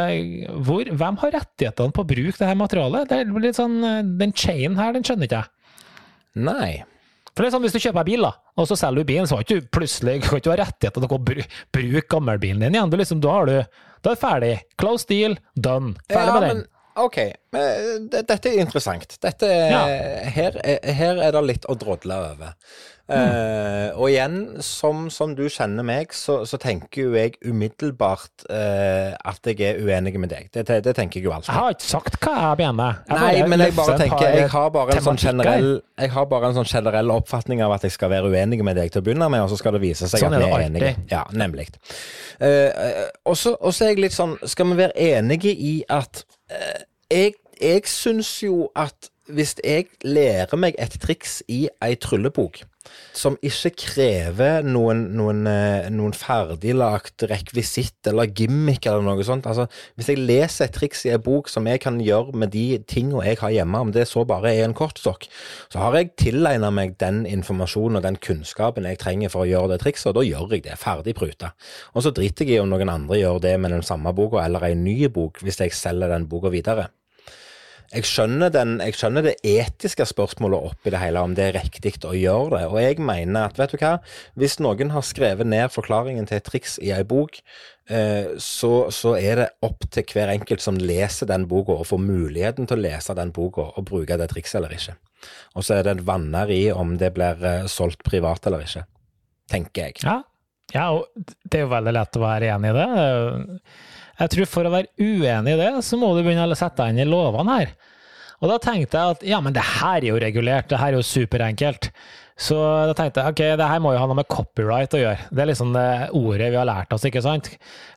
[0.67, 3.11] hvor, Hvem har rettighetene på å bruke det her materialet?
[3.11, 3.79] Det er litt sånn
[4.21, 5.53] Den chainen her, den skjønner ikke jeg.
[6.41, 6.73] Nei.
[7.41, 9.39] For det er sånn, Hvis du kjøper bil, da, og så selger du bilen, så
[9.39, 12.91] har ikke du plutselig kan ikke ha rettigheter til å bruke bru, gammelbilen din igjen.
[12.93, 14.51] Du liksom, da, er du, da er det ferdig.
[14.77, 15.95] Close deal, done.
[16.11, 16.61] Ferdig Ja, med den.
[16.61, 16.67] men
[17.01, 17.17] OK.
[17.57, 19.17] Men, Dette er interessant.
[19.25, 19.81] Dette Ja.
[20.37, 22.53] her, er, her er det litt å drodle over.
[23.11, 29.17] Eh, og igjen, som, som du kjenner meg, så, så tenker jo jeg umiddelbart eh,
[29.17, 30.51] at jeg er uenig med deg.
[30.55, 31.51] Det, det, det tenker jeg jo alltid.
[31.51, 33.03] Jeg har ikke sagt hva jeg mener.
[33.09, 35.71] Jeg Nei, men jeg bare tenker Jeg har bare en sånn generell
[36.01, 38.93] Jeg har bare en sånn generell oppfatning av at jeg skal være uenig med deg
[38.95, 40.95] til å begynne med, og så skal det vise seg Sånn at vi er enige.
[41.11, 41.69] Ja, nemlig.
[42.39, 46.23] Eh, og så og så er jeg litt sånn Skal vi være enige i at
[46.53, 52.65] eh, Jeg, jeg syns jo at hvis jeg lærer meg et triks i ei tryllebok
[53.17, 59.49] som ikke krever noen, noen, eh, noen ferdiglagt rekvisitt eller gimmick eller noe sånt.
[59.51, 59.67] Altså,
[59.99, 63.25] hvis jeg leser et triks i en bok som jeg kan gjøre med de tingene
[63.27, 65.29] jeg har hjemme, om det så bare er en kortstokk,
[65.73, 69.75] så har jeg tilegnet meg den informasjonen og den kunnskapen jeg trenger for å gjøre
[69.75, 70.79] det trikset, og da gjør jeg det.
[70.81, 71.53] Ferdig pruta.
[71.95, 74.71] Og så driter jeg i om noen andre gjør det med den samme boka eller
[74.71, 76.89] en ny bok, hvis jeg selger den boka videre.
[77.91, 81.97] Jeg skjønner, den, jeg skjønner det etiske spørsmålet oppi det hele, om det er riktig
[82.07, 82.63] å gjøre det.
[82.71, 83.97] Og jeg mener at, vet du hva,
[84.39, 87.41] hvis noen har skrevet ned forklaringen til et triks i ei bok,
[87.91, 92.03] eh, så, så er det opp til hver enkelt som leser den boka, og får
[92.05, 94.95] muligheten til å lese den boka og bruke det trikset eller ikke.
[95.59, 98.87] Og så er det en vanner i om det blir eh, solgt privat eller ikke,
[99.51, 100.05] tenker jeg.
[100.07, 100.21] Ja.
[100.77, 101.11] ja, og
[101.43, 102.91] det er jo veldig lett å være enig i det.
[104.21, 106.93] Jeg tror for å være uenig i det, så må du begynne å sette deg
[106.93, 107.75] inn i lovene her.
[108.41, 111.01] Og da tenkte jeg at ja, men det her er jo regulert, det her er
[111.01, 111.91] jo superenkelt.
[112.41, 112.57] Så
[112.89, 115.27] da tenkte jeg ok, det her må jo ha noe med copyright å gjøre.
[115.29, 117.51] Det er liksom det ordet vi har lært oss, ikke sant?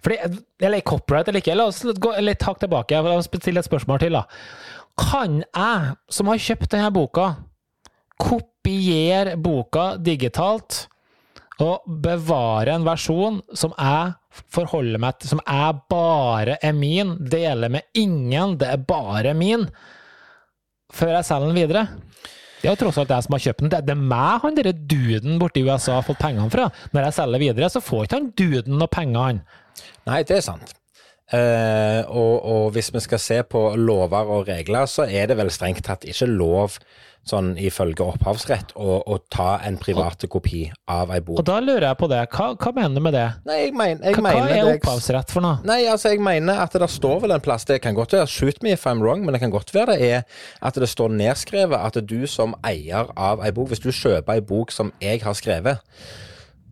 [0.04, 0.18] Fordi,
[0.60, 3.00] eller copyright eller ikke, la oss gå litt hakk tilbake.
[3.14, 4.26] Oss stille et spørsmål til, da.
[5.00, 7.30] Kan jeg, som har kjøpt denne boka,
[8.20, 10.84] kopiere boka digitalt
[11.62, 14.14] og bevare en versjon som jeg
[14.54, 19.68] forholder meg til, som jeg bare er min, deler med ingen, det er bare min,
[20.94, 21.86] før jeg selger den videre?
[22.64, 23.72] Det er jo tross alt jeg som har kjøpt den.
[23.74, 26.70] Det er meg han derre duden borte i USA har fått pengene fra.
[26.96, 29.42] Når jeg selger videre, så får ikke han duden noe penger, han.
[30.08, 30.72] Nei, det er sant.
[31.34, 35.52] Eh, og, og hvis vi skal se på lover og regler, så er det vel
[35.52, 36.78] strengt tatt ikke lov,
[37.24, 41.40] sånn ifølge opphavsrett, å, å ta en private kopi av ei bok.
[41.40, 42.20] Og da lurer jeg på det.
[42.34, 43.26] Hva, hva mener du med det?
[43.48, 45.62] Nei, jeg, mener, jeg Hva, hva er det- opphavsrett for noe?
[45.68, 48.60] Nei, altså jeg mener at det står vel en plass Det kan godt være, shoot
[48.64, 50.28] me if I'm wrong, men det kan godt være det er
[50.62, 54.44] at det står nedskrevet at du som eier av ei bok, hvis du kjøper ei
[54.44, 55.80] bok som jeg har skrevet,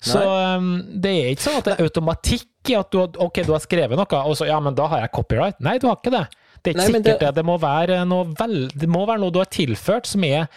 [0.00, 3.52] Så um, det er ikke sånn at det er automatikk i at du, okay, du
[3.52, 5.56] har skrevet noe, og så ja, men da har jeg copyright.
[5.64, 6.26] Nei, du har ikke det.
[6.62, 7.44] Det er ikke Nei, sikkert det, det- det.
[7.46, 7.56] må
[8.38, 10.48] vel, det må være noe du har tilført som er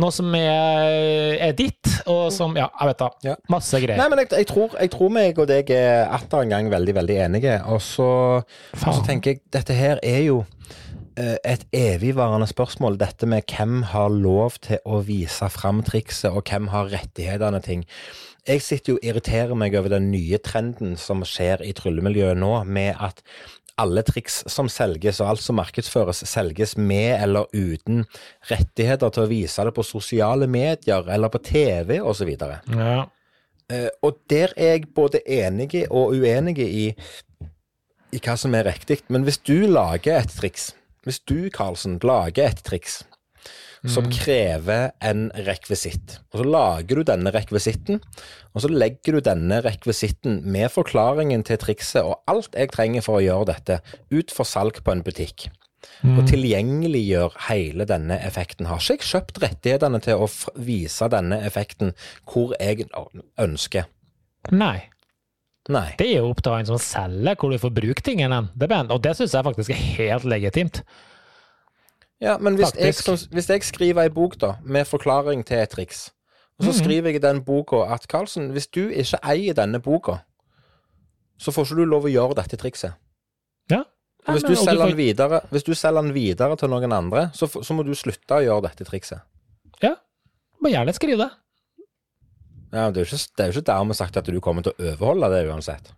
[0.00, 3.08] noe som er, er ditt, og som Ja, jeg vet da.
[3.26, 3.34] Ja.
[3.52, 3.98] Masse greier.
[4.00, 6.94] Nei, men jeg, jeg, tror, jeg tror meg og deg er atter en gang veldig,
[7.02, 7.58] veldig enige.
[7.68, 8.08] Og så,
[8.40, 10.38] og så tenker jeg, dette her er jo
[11.20, 16.48] eh, et evigvarende spørsmål, dette med hvem har lov til å vise fram trikset, og
[16.48, 17.84] hvem har rettighetene ting.
[18.48, 22.54] Jeg sitter jo og irriterer meg over den nye trenden som skjer i tryllemiljøet nå,
[22.64, 23.20] med at
[23.80, 28.04] alle triks som selges, og alt som markedsføres, selges med eller uten
[28.50, 32.34] rettigheter til å vise det på sosiale medier eller på TV osv.
[32.36, 33.04] Ja.
[33.72, 36.86] Eh, og der er jeg både enig og uenig i,
[38.12, 39.02] i hva som er riktig.
[39.08, 40.72] Men hvis du lager et triks,
[41.06, 43.02] hvis du, Karlsen, lager et triks
[43.90, 47.98] som krever en rekvisitt, og så lager du denne rekvisitten,
[48.54, 53.18] og så legger du denne rekvisitten med forklaringen til trikset og alt jeg trenger for
[53.18, 53.80] å gjøre dette,
[54.14, 55.48] ut for salg på en butikk.
[56.02, 58.68] Og tilgjengeliggjør hele denne effekten.
[58.70, 60.28] Har ikke jeg kjøpt rettighetene til å
[60.62, 61.90] vise denne effekten
[62.22, 62.86] hvor jeg
[63.40, 63.88] ønsker?
[64.54, 64.78] Nei.
[65.70, 65.88] Nei.
[65.98, 68.44] Det er jo opp til han som selger hvor du får brukt tingene.
[68.54, 70.82] Det Og det syns jeg faktisk er helt legitimt.
[72.22, 75.70] Ja, men hvis jeg, som- hvis jeg skriver ei bok da, med forklaring til et
[75.74, 76.10] triks,
[76.58, 76.78] og så Mhm.
[76.84, 80.20] skriver jeg i den boka at Karlsen, hvis du ikke eier denne boka,
[81.38, 82.94] så får ikke du lov å gjøre dette trikset.
[83.70, 83.82] Ja.
[84.28, 86.68] Og hvis du, men- og selger får- den videre, hvis du selger den videre til
[86.68, 89.20] noen andre, så, så må du slutte å gjøre dette trikset.
[89.82, 89.94] Ja,
[90.62, 91.30] må gjerne skrive det.
[92.72, 94.72] Ja, det er jo ikke, det er jo ikke dermed sagt at du kommer til
[94.72, 95.90] å overholde det uansett.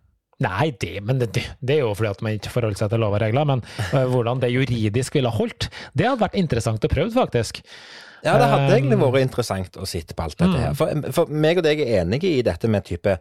[0.43, 1.29] Nei, det, men det,
[1.63, 3.47] det, er jo fordi at man ikke forholder seg til lov og regler.
[3.47, 3.61] Men
[3.93, 7.61] uh, hvordan det juridisk ville holdt, det hadde vært interessant å prøve, faktisk.
[8.25, 10.61] Ja, det hadde egentlig Um, vært interessant å sitte på alt dette mm.
[10.63, 10.73] her.
[10.77, 13.13] For, for meg og deg er enige i dette med type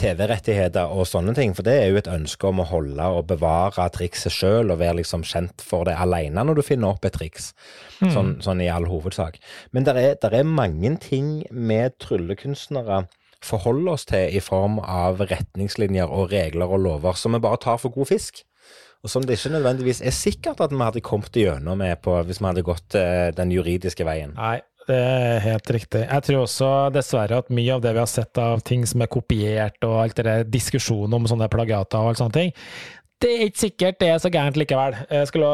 [0.00, 3.86] TV-rettigheter og sånne ting, for det er jo et ønske om å holde og bevare
[3.94, 7.52] trikset sjøl og være liksom kjent for det alene når du finner opp et triks,
[8.00, 9.38] sånn, sånn i all hovedsak.
[9.70, 13.04] Men det er, er mange ting med tryllekunstnere
[13.46, 17.80] forholder oss til i form av retningslinjer og regler og lover som vi bare tar
[17.82, 18.44] for god fisk.
[19.02, 22.38] Og som det ikke nødvendigvis er sikkert at vi hadde kommet gjennom med på hvis
[22.38, 24.36] vi hadde gått eh, den juridiske veien.
[24.36, 26.04] Nei, det er helt riktig.
[26.06, 29.10] Jeg tror også dessverre at mye av det vi har sett av ting som er
[29.10, 32.54] kopiert, og alt det der diskusjonen om sånne plagiater og alt sånne ting,
[33.22, 34.96] det er ikke sikkert det er så gærent likevel.
[35.30, 35.50] Skulle,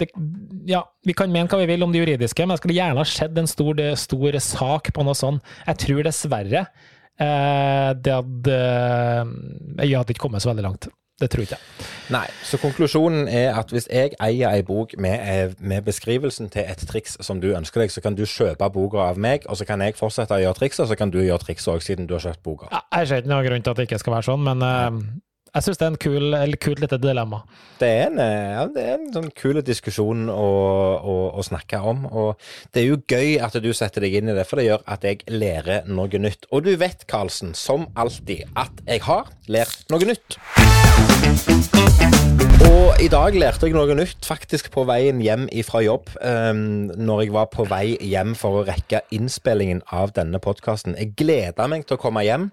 [0.00, 0.08] det,
[0.68, 3.08] ja, vi kan mene hva vi vil om det juridiske, men jeg skulle gjerne ha
[3.08, 5.52] sett en stor, stor sak på noe sånt.
[5.66, 6.66] Jeg tror dessverre
[8.02, 10.88] det hadde Jeg hadde ikke kommet så veldig langt.
[11.22, 11.86] Det tror jeg ikke.
[12.10, 16.64] Nei, så konklusjonen er at hvis jeg eier ei bok med, eh, med beskrivelsen til
[16.66, 19.66] et triks som du ønsker deg, så kan du kjøpe boka av meg, og så
[19.68, 22.16] kan jeg fortsette å gjøre trikset, og så kan du gjøre trikset òg, siden du
[22.16, 22.72] har kjøpt boka.
[22.72, 24.90] Ja, Jeg ser ikke noen grunn til at det ikke skal være sånn, men eh,
[25.52, 27.42] jeg syns det er en kul, kult lite dilemma.
[27.80, 30.48] Det er en, eh, ja, det er en sånn kul diskusjon å,
[30.96, 32.40] å, å snakke om, og
[32.72, 35.04] det er jo gøy at du setter deg inn i det, for det gjør at
[35.04, 36.48] jeg lærer noe nytt.
[36.52, 40.40] Og du vet, Karlsen, som alltid, at jeg har lært noe nytt.
[42.62, 46.12] Og i dag lærte jeg noe nytt, faktisk på veien hjem fra jobb.
[46.22, 50.94] Um, når jeg var på vei hjem for å rekke innspillingen av denne podkasten.
[50.98, 52.50] Jeg gleda meg til å komme hjem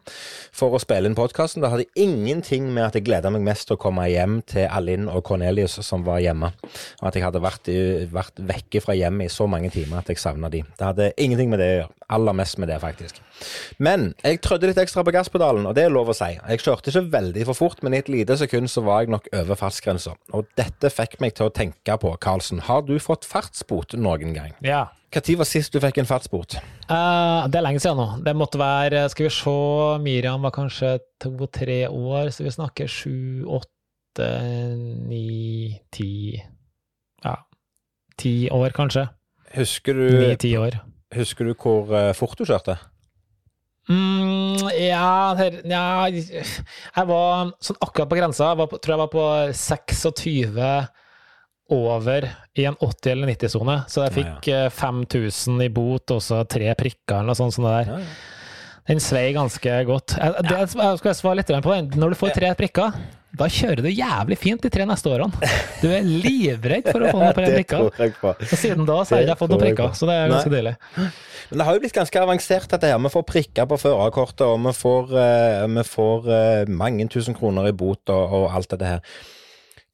[0.55, 1.61] for å spille inn podkasten.
[1.61, 5.07] Det hadde ingenting med at jeg gleda meg mest til å komme hjem til Alinn
[5.11, 6.51] og Cornelius som var hjemme.
[6.99, 7.69] Og at jeg hadde vært,
[8.11, 10.63] vært vekke fra hjemmet i så mange timer at jeg savna de.
[10.77, 11.95] Det hadde ingenting med det å gjøre.
[12.09, 13.19] Aller mest med det, faktisk.
[13.77, 16.31] Men jeg trødde litt ekstra på gasspedalen, og det er lov å si.
[16.33, 19.29] Jeg kjørte ikke veldig for fort, men i et lite sekund så var jeg nok
[19.43, 20.15] over fartsgrensa.
[20.33, 24.57] Og dette fikk meg til å tenke på, Karlsen, har du fått fartsbot noen gang?
[24.65, 24.87] Ja.
[25.09, 26.59] Når var sist du fikk en fartsbot?
[26.85, 28.07] Uh, det er lenge siden nå.
[28.25, 29.53] Det måtte være Skal vi se,
[30.03, 34.27] Miriam var kanskje to-tre år, så vi snakker sju, åtte,
[35.09, 36.37] ni, ti
[37.25, 37.35] Ja,
[38.21, 39.07] ti år, kanskje.
[39.55, 40.77] Husker du, Ni-ti år.
[41.15, 42.77] husker du hvor eh, fort du kjørte?
[43.89, 48.51] Mm, ja, her, ja Jeg var sånn akkurat på grensa.
[48.51, 49.23] Jeg var på, tror jeg var på
[49.57, 50.59] 26
[51.75, 53.77] over i en 80- eller 90-sone.
[53.91, 54.73] Så jeg fikk ja, ja.
[54.73, 57.55] 5000 i bot og så tre prikker eller noe sånt.
[57.57, 58.09] sånt der.
[58.89, 60.15] Den svei ganske godt.
[60.17, 61.91] Jeg, det, jeg skal svare litt på den.
[62.01, 62.95] Når du får tre prikker,
[63.37, 65.49] da kjører du jævlig fint de tre neste årene.
[65.83, 67.85] Du er livredd for å få noen prikker.
[68.33, 70.73] Og siden da så har jeg ikke fått noen prikker, så det er ganske deilig.
[70.97, 72.97] Men det har jo blitt ganske avansert, dette her.
[73.05, 77.69] Vi får prikker på førerkortet, og vi får, uh, vi får uh, mange tusen kroner
[77.69, 79.19] i bot og, og alt dette her.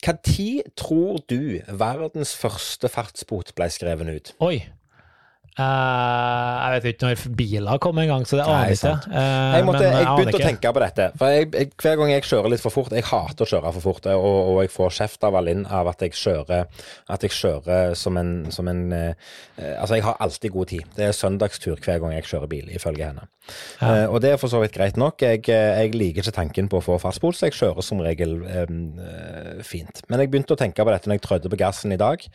[0.06, 4.34] Når tror du verdens første fartsbot ble skrevet ut?
[4.46, 4.60] Oi.
[5.56, 8.90] Uh, jeg vet ikke når biler kom en gang, så det aner jeg ikke.
[9.08, 11.06] Uh, jeg, måtte, jeg begynte å tenke på dette.
[11.16, 13.86] For jeg, jeg, Hver gang jeg kjører litt for fort Jeg hater å kjøre for
[13.86, 16.68] fort, og, og jeg får kjeft av Alinn av at jeg kjører
[17.16, 20.92] At jeg kjører som en, som en uh, Altså, jeg har alltid god tid.
[20.98, 23.30] Det er søndagstur hver gang jeg kjører bil, ifølge henne.
[24.10, 25.22] Og det er for så vidt greit nok.
[25.24, 28.34] Jeg, jeg, liker ikke tanken på å få fastbot, så jeg kjører som regel
[29.64, 30.02] fint.
[30.10, 32.26] Men jeg begynte å tenke på dette når jeg trødde på gassen i dag,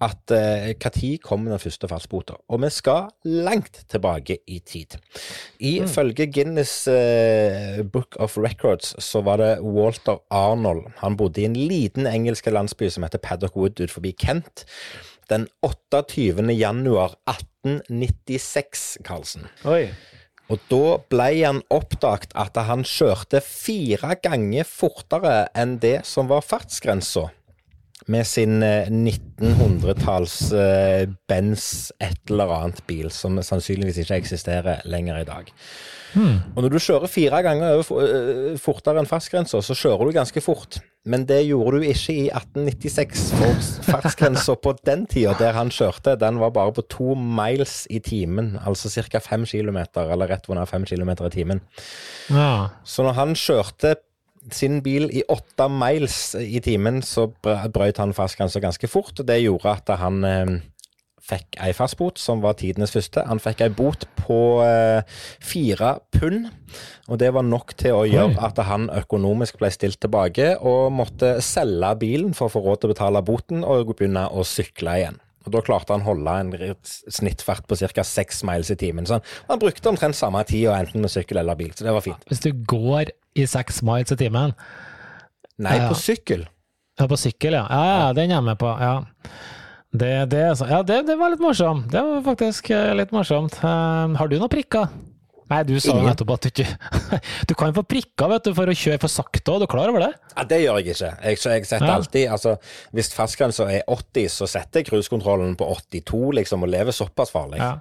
[0.00, 2.38] at når eh, kommer den første fartsbota?
[2.48, 4.96] Og vi skal langt tilbake i tid.
[5.60, 6.32] Ifølge mm.
[6.32, 10.86] Guinness eh, Book of Records så var det Walter Arnold.
[11.04, 14.64] Han bodde i en liten engelsk landsby som heter Paddock Wood ut forbi Kent.
[15.30, 16.48] Den 28.
[16.56, 19.46] januar 1896, Karlsen.
[19.64, 19.90] Oi.
[20.50, 26.42] Og da ble han oppdaget at han kjørte fire ganger fortere enn det som var
[26.42, 27.28] fartsgrensa
[28.10, 35.22] med sin 1900-talls uh, eh, Benz et eller annet bil, som sannsynligvis ikke eksisterer lenger
[35.22, 35.50] i dag.
[36.10, 36.40] Hmm.
[36.56, 40.42] Og når du kjører fire ganger over, uh, fortere enn fartsgrensa, så kjører du ganske
[40.44, 40.80] fort.
[41.08, 46.18] Men det gjorde du ikke i 1896, for fartsgrensa på den tida der han kjørte,
[46.20, 49.22] den var bare på to miles i timen, altså ca.
[49.24, 51.64] fem kilometer, eller rett under fem kilometer i timen.
[52.28, 52.68] Ja.
[52.84, 53.96] Så når han kjørte
[54.52, 59.18] sin bil i åtte miles i timen, så brøt han fartsgrensa ganske fort.
[59.18, 60.54] og Det gjorde at han eh,
[61.30, 63.24] fikk ei fastbot, som var tidenes første.
[63.28, 65.02] Han fikk ei bot på eh,
[65.44, 66.50] fire pund,
[67.08, 71.36] og det var nok til å gjøre at han økonomisk ble stilt tilbake og måtte
[71.44, 75.20] selge bilen for å få råd til å betale boten og begynne å sykle igjen.
[75.46, 76.50] Og Da klarte han å holde en
[76.84, 78.04] snittfart på ca.
[78.04, 79.06] seks miles i timen.
[79.08, 81.72] Så han, han brukte omtrent samme tid, enten med sykkel eller bil.
[81.72, 82.26] Så det var fint.
[82.28, 84.54] Hvis du går i seks miles i timen.
[85.60, 86.46] Nei, på sykkel.
[86.98, 87.66] Ja, på sykkel, ja.
[87.68, 88.70] Ja, ja, den er jeg med på.
[88.80, 88.94] Ja.
[89.90, 91.88] Det, det, ja, det, det var litt morsomt.
[91.90, 93.56] Det var faktisk eh, litt morsomt.
[93.62, 94.90] Uh, har du noen prikker?
[95.50, 96.66] Nei, du sa jo nettopp at du ikke
[97.50, 99.90] Du kan få prikker vet du, for å kjøre for sakte, og du er klar
[99.90, 100.10] over det?
[100.36, 101.10] Ja, Det gjør jeg ikke.
[101.10, 101.96] Jeg, jeg setter ja.
[101.98, 102.54] alltid altså,
[102.94, 107.58] Hvis fartsgrensa er 80, så setter jeg cruisekontrollen på 82, liksom, og lever såpass farlig.
[107.58, 107.72] Ja.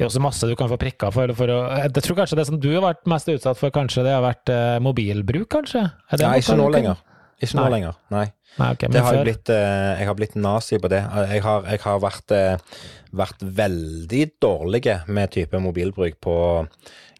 [0.00, 1.28] Det er også masse du kan få prikker for.
[1.36, 4.14] for å, jeg tror kanskje det som du har vært mest utsatt for, kanskje det
[4.16, 5.82] har vært eh, mobilbruk, kanskje?
[6.16, 7.02] Nei, ikke nå lenger.
[7.36, 8.22] Ikke nå lenger, nei.
[8.56, 11.02] nei okay, har jeg, blitt, eh, jeg, har blitt nazi på det.
[11.34, 12.80] Jeg har, jeg har vært, eh,
[13.20, 14.82] vært, veldig dårlig
[15.12, 16.36] med type mobilbruk på,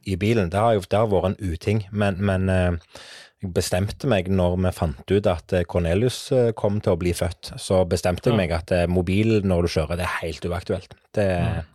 [0.09, 0.49] i bilen.
[0.49, 3.01] Det har, jo, det har vært en uting, men, men eh,
[3.45, 6.23] jeg bestemte meg når vi fant ut at Cornelius
[6.57, 10.09] kom til å bli født, så bestemte jeg meg at mobil når du kjører, det
[10.09, 10.97] er helt uaktuelt.
[11.17, 11.69] Det, mm.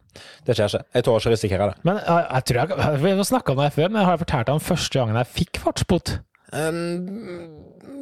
[0.45, 0.85] Det skjer ikke.
[0.95, 1.85] Jeg tør ikke risikere det.
[1.87, 4.51] Men jeg, jeg tror jeg, Vi har snakka om det før, men jeg har fortalt
[4.53, 6.17] om første gangen jeg fikk fartsbot.
[6.55, 6.81] Um,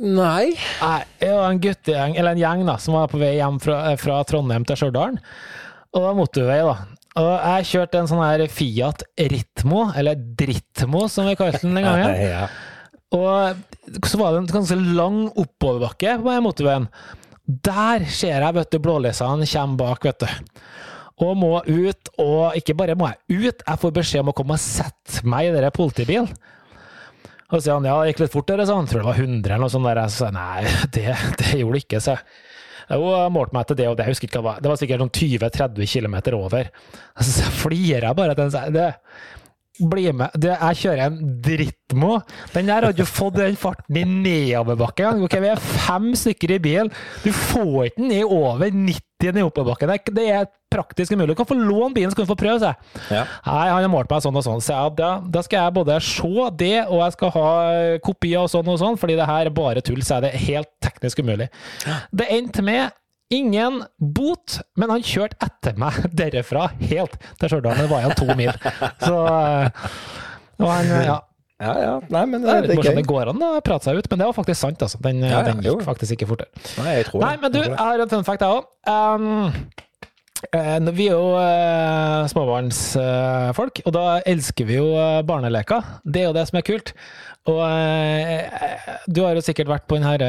[0.03, 0.53] nei.
[0.82, 0.97] nei.
[1.22, 4.20] Det var en guttegjeng, eller en gjeng, da, som var på vei hjem fra, fra
[4.30, 5.18] Trondheim til Stjørdal.
[5.93, 6.76] Og det var motorvei, da.
[7.22, 11.86] Og jeg kjørte en sånn her Fiat Ritmo, eller Dritmo som vi kalte den den
[11.86, 12.16] gangen.
[12.34, 12.47] ja.
[13.14, 16.88] Og så var det en ganske lang oppoverbakke på motorveien.
[17.43, 20.64] Der ser jeg vet du, blålysene kommer bak, vet du
[21.32, 22.12] og må ut.
[22.22, 25.50] Og ikke bare må jeg ut, jeg får beskjed om å komme og sette meg
[25.50, 26.32] i denne politibilen.
[27.54, 28.90] Og så sier han ja, det gikk litt fort, eller han.
[28.90, 29.86] Tror det var 100 eller noe sånt.
[29.86, 30.02] der.
[30.02, 30.64] Jeg sa nei,
[30.96, 31.08] det,
[31.42, 32.26] det gjorde det ikke, sa jeg.
[32.94, 34.76] Målte meg etter det og det, jeg husker ikke hva det var.
[34.76, 36.72] Det sikkert sånn 20-30 km over.
[37.30, 38.92] Så flirer jeg bare til den.
[39.74, 40.34] Bli med.
[40.38, 42.20] Det, jeg kjører en drittmo.
[42.54, 45.16] Den der hadde jo fått den farten i nedoverbakke.
[45.26, 46.92] Okay, vi er fem stykker i bilen.
[47.24, 50.14] Du får ikke den i over 90 i oppoverbakken.
[50.14, 51.34] Det er praktisk umulig.
[51.34, 53.02] Du kan få låne bilen, så kan du få prøve seg.
[53.10, 53.26] Ja.
[53.48, 54.62] Nei, han har målt meg sånn og sånn.
[54.62, 57.52] Så jeg, da, da, skal jeg både se det, og jeg skal ha
[58.06, 60.02] kopier og sånn og sånn, fordi det her er bare tull.
[60.06, 61.50] Så er det helt teknisk umulig.
[62.14, 62.94] Det endte med
[63.34, 67.84] Ingen bot, men han kjørte etter meg derifra helt til Stjørdal.
[67.84, 68.52] Det var igjen to mil.
[69.04, 69.86] Så eh,
[70.62, 71.20] og han, ja.
[71.64, 71.94] Ja, ja.
[72.12, 72.98] Nei, men det, det, er gøy.
[72.98, 74.84] Det går an å prate seg ut, men det var faktisk sant.
[74.84, 75.00] Altså.
[75.06, 76.66] Den, ja, ja, den gikk faktisk ikke fortere.
[76.82, 78.66] Nei, jeg tror Nei, men du, jeg har en fun fact, jeg òg.
[80.52, 85.86] Eh, Vi er jo eh, småbarnsfolk, og da elsker vi jo eh, barneleker.
[86.04, 86.92] Det er jo det som er kult.
[87.52, 88.39] Og eh,
[89.12, 90.28] du har jo sikkert vært på den herre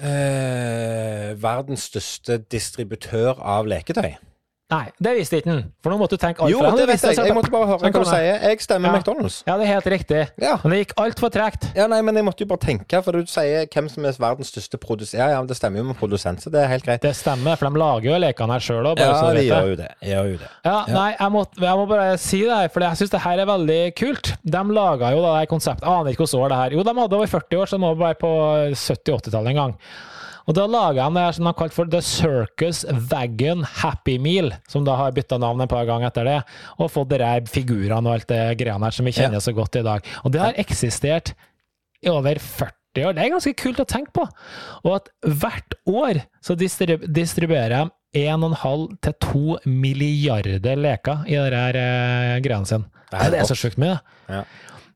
[0.00, 4.14] Eh, verdens største distributør av leketøy.
[4.70, 5.62] Nei, det visste ikke han.
[5.82, 7.16] For nå måtte du tenke alt Jo, for han det vet jeg.
[7.26, 8.36] Jeg måtte bare høre Sånn hva du sier.
[8.46, 8.98] Jeg stemmer Ja.
[9.00, 9.38] McDonald's.
[9.48, 10.20] Ja, det er helt riktig.
[10.38, 10.52] Ja.
[10.62, 11.66] Men det gikk altfor tregt.
[11.74, 14.52] Ja, nei, men jeg måtte jo bare tenke, for du sier hvem som er verdens
[14.52, 15.18] største produsent.
[15.18, 17.02] Ja, ja, det stemmer jo med produsent, så det er helt greit.
[17.02, 19.40] Det stemmer, for de lager jo lekene her sjøl òg, bare Ja, så du de
[19.40, 19.90] vet gjør jo det.
[20.00, 20.50] De Gjør jo det.
[20.64, 23.38] Ja, nei, jeg må, jeg må bare si det her, for jeg syns det her
[23.42, 24.32] er veldig kult.
[24.44, 27.18] De laga jo da det konseptet, aner ikke hvilket år det her Jo, de hadde
[27.18, 28.30] over 40 år, så de må være på
[28.76, 29.74] 70-80-tallet en gang.
[30.48, 34.86] Og da laga han det som de kalte for The Circus Wagon Happy Meal, som
[34.86, 36.38] da har bytta navn et par ganger etter det,
[36.78, 39.80] og fått de der figurene og alt det greiene her som vi kjenner så godt
[39.80, 40.06] i dag.
[40.24, 41.34] Og det har eksistert
[42.00, 43.14] i over 40 år.
[43.14, 44.24] Det er ganske kult å tenke på.
[44.84, 51.60] Og at hvert år så distrib distribuerer de 1,5 til 2 milliarder leker i de
[51.60, 52.88] her eh, greiene sine.
[53.10, 54.00] Det er Det er så sjukt mye.
[54.30, 54.42] Ja.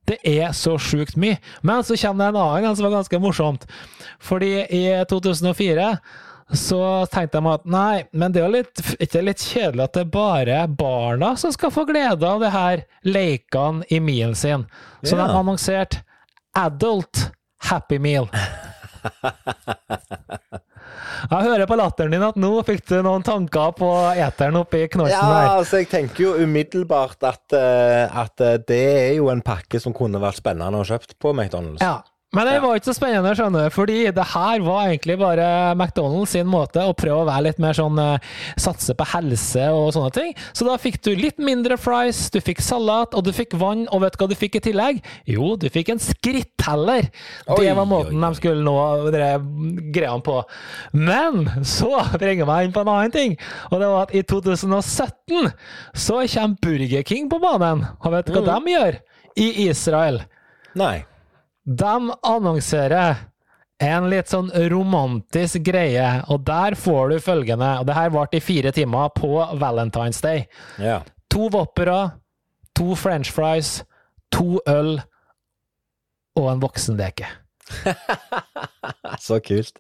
[0.07, 1.39] Det er så sjukt mye.
[1.63, 3.65] Men så kommer det en annen en som var ganske morsomt.
[4.21, 5.89] Fordi i 2004
[6.55, 10.03] så tenkte de at nei, men det er jo litt, ikke litt kjedelig at det
[10.05, 14.67] er bare barna som skal få glede av det her leikene i mealen sin.
[15.03, 15.25] Så Ja.
[15.25, 16.03] de annonserte
[16.55, 17.31] Adult
[17.71, 18.29] Happy Meal.
[21.31, 25.17] Jeg hører på latteren din at nå fikk du noen tanker på eteren oppi knolsen
[25.17, 25.51] Ja, der.
[25.61, 29.95] altså, jeg tenker jo umiddelbart at, eh, at eh, det er jo en pakke som
[29.97, 31.83] kunne vært spennende å kjøpt på McDonald's.
[31.85, 32.03] Ja.
[32.35, 36.33] Men det var ikke så spennende, skjønner du, fordi det her var egentlig bare McDonald's
[36.35, 38.19] sin måte å prøve å være litt mer sånn eh,
[38.61, 40.33] Satse på helse og sånne ting.
[40.53, 44.03] Så da fikk du litt mindre fries, du fikk salat, og du fikk vann, og
[44.03, 45.01] vet du hva du fikk i tillegg?
[45.31, 47.09] Jo, du fikk en skritteller!
[47.47, 48.33] Det var måten oi, oi.
[48.35, 48.77] de skulle nå
[49.95, 50.41] greiene på.
[50.97, 53.37] Men så bringer meg inn på en annen ting,
[53.71, 55.51] og det var at i 2017
[55.95, 57.85] så kommer Burger King på banen.
[58.03, 58.65] Og vet du hva Mm.
[58.65, 58.97] de gjør?
[59.37, 60.21] I Israel.
[60.79, 61.05] Nei.
[61.65, 63.17] De annonserer
[63.83, 68.45] en litt sånn romantisk greie, og der får du følgende Og det her varte i
[68.45, 70.45] fire timer på Valentine's Day.
[70.79, 71.01] Ja.
[71.35, 72.21] To Whoppera,
[72.77, 73.81] to french fries,
[74.31, 75.01] to øl
[76.39, 77.27] og en voksenleke.
[79.25, 79.79] Så kult.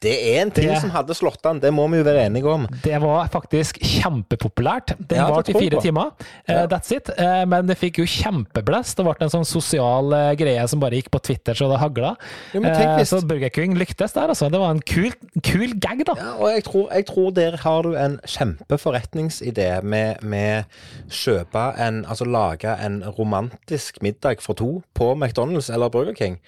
[0.00, 2.48] Det er en ting Det- som hadde slått an, det må vi jo være enige
[2.48, 2.66] om.
[2.82, 4.94] Det var faktisk kjempepopulært.
[4.98, 6.10] Den Ja, det varte i fire timer.
[6.48, 6.66] Eh, Ja.
[6.66, 7.10] that's it.
[7.18, 8.96] Uh, men det fikk jo kjempeblest.
[8.96, 12.16] Det ble en sånn sosial uh, greie som bare gikk på Twitter så det hagla.
[12.54, 12.60] Jo,
[13.04, 14.50] så Burger King lyktes der, altså.
[14.50, 16.14] Det var en kul, kul gag, da.
[16.16, 20.64] Ja, og jeg tror, jeg tror der har du en kjempeforretningsidé med, med
[21.10, 26.38] kjøpe en Altså lage en romantisk middag for to på McDonald's eller Burger King.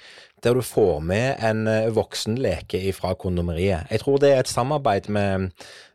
[0.42, 1.64] Der du får med en
[1.94, 1.94] voksen
[2.36, 3.86] voksenleke fra kondomeriet.
[3.90, 5.52] Jeg tror det er et samarbeid med,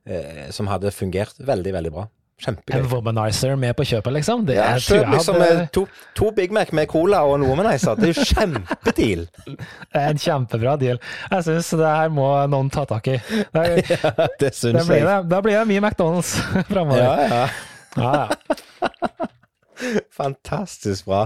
[0.08, 2.06] eh, som hadde fungert veldig, veldig bra.
[2.38, 2.78] Kjempegøy.
[2.78, 4.46] En womanizer med på kjøpet, liksom.
[4.46, 7.96] Det Ja, Kjøp liksom hadde- eh, to, to Big Mac med cola og en womanizer.
[7.98, 9.28] Det er jo kjempedeal!
[9.94, 11.00] en kjempebra deal.
[11.32, 13.18] Jeg syns det her må noen ta tak i.
[13.18, 13.66] Det,
[14.04, 15.04] Ja, det syns jeg.
[15.28, 16.36] da blir det mye McDonald's
[16.72, 17.02] framover.
[17.02, 17.50] Ja, ja.
[17.98, 19.28] Ja, ja.
[20.20, 21.26] Fantastisk bra.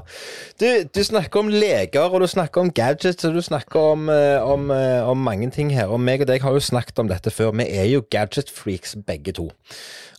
[0.60, 4.41] Du, du snakker om leger, og du snakker om gadgets, og du snakker om, eh,
[4.43, 5.88] om, eh, om mange ting her.
[5.91, 7.54] Og meg og deg har jo snakket om dette før.
[7.58, 9.49] Vi er jo gadget-freaks begge to.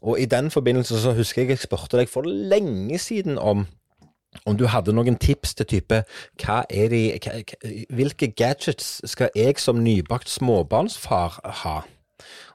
[0.03, 3.67] Og i den forbindelse så husker jeg jeg spurte deg for lenge siden om
[4.49, 5.99] om du hadde noen tips til type
[6.41, 11.75] hva er de, hva, hva- Hvilke gadgets skal jeg som nybakt småbarnsfar ha?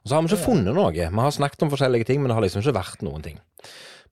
[0.02, 0.90] Og så har vi ikke funnet noe.
[0.90, 3.38] Vi har snakket om forskjellige ting, men det har liksom ikke vært noen ting.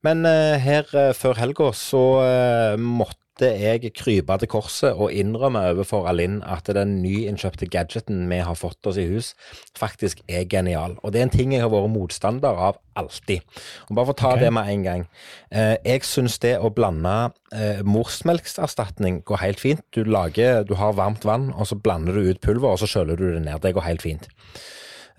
[0.04, 5.60] Men eh, her eh, før helga så eh, måtte jeg krype til korset og innrømme
[5.74, 9.34] overfor Alinn at den nyinnkjøpte gadgeten vi har fått oss i hus,
[9.76, 10.96] faktisk er genial.
[11.04, 13.44] Og det er en ting jeg har vært motstander av alltid.
[13.90, 14.46] Og bare for å ta okay.
[14.46, 15.04] det med en gang.
[15.52, 17.12] Jeg syns det å blande
[17.84, 19.84] morsmelkserstatning går helt fint.
[19.92, 23.20] Du lager, du har varmt vann, og så blander du ut pulver, og så kjøler
[23.20, 23.60] du det ned.
[23.60, 24.30] Det går helt fint.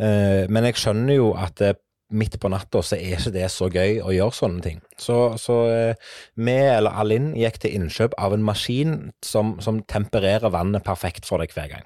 [0.02, 1.62] Men jeg skjønner jo at
[2.10, 4.80] midt på natta så er ikke det så gøy å gjøre sånne ting.
[5.02, 10.54] Så, så eh, vi, eller Alin, gikk til innkjøp av en maskin som, som tempererer
[10.54, 11.86] vannet perfekt for deg hver gang.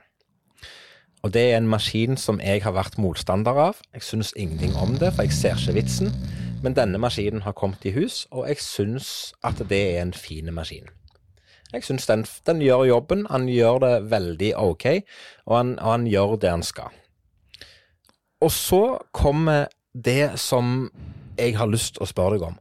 [1.21, 3.81] Og det er en maskin som jeg har vært motstander av.
[3.93, 6.09] Jeg syns ingenting om det, for jeg ser ikke vitsen.
[6.61, 10.49] Men denne maskinen har kommet i hus, og jeg syns at det er en fin
[10.53, 10.89] maskin.
[11.71, 13.25] Jeg syns den, den, gjør jobben.
[13.29, 14.85] Han gjør det veldig ok,
[15.45, 16.89] og han, og han gjør det han skal.
[18.41, 20.89] Og så kommer det som
[21.39, 22.57] jeg har lyst til å spørre deg om.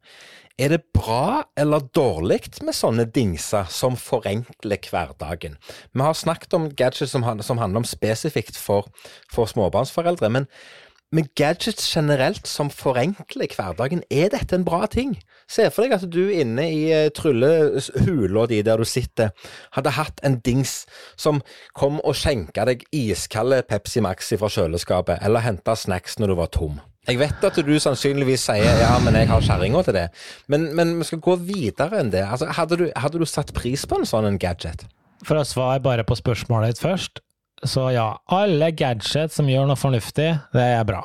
[0.60, 5.56] Er det bra eller dårlig med sånne dingser som forenkler hverdagen?
[5.96, 8.90] Vi har snakket om gadgets som, handler om spesifikt for,
[9.32, 10.48] for småbarnsforeldre, men
[11.16, 15.16] med gadgets generelt som forenkler hverdagen, er dette en bra ting?
[15.50, 19.32] Se for deg at du inne i eh, tryllehula di der du sitter,
[19.74, 20.84] hadde hatt en dings
[21.18, 21.40] som
[21.74, 26.54] kom og skjenka deg iskalde Pepsi Maxi fra kjøleskapet, eller henta snacks når du var
[26.54, 26.78] tom.
[27.08, 30.06] Jeg vet at du sannsynligvis sier ja, men jeg har kjerringa til det,
[30.52, 32.26] men, men, vi skal gå videre enn det.
[32.26, 34.84] Altså, hadde, du, hadde du satt pris på en sånn en gadget?
[35.24, 37.22] For å svare bare på spørsmålet ditt først,
[37.64, 41.02] så ja, alle gadgets som gjør noe fornuftig, det er bra.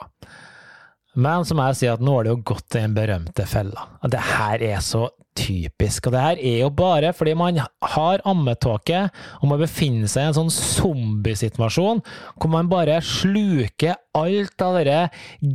[1.15, 3.87] Men så må jeg si at nå har det jo gått til den berømte fella.
[4.11, 6.07] Det her er så typisk.
[6.07, 9.05] Og det her er jo bare fordi man har ammetåke,
[9.41, 12.03] og man befinner seg i en sånn zombiesituasjon
[12.35, 14.99] hvor man bare sluker alt av de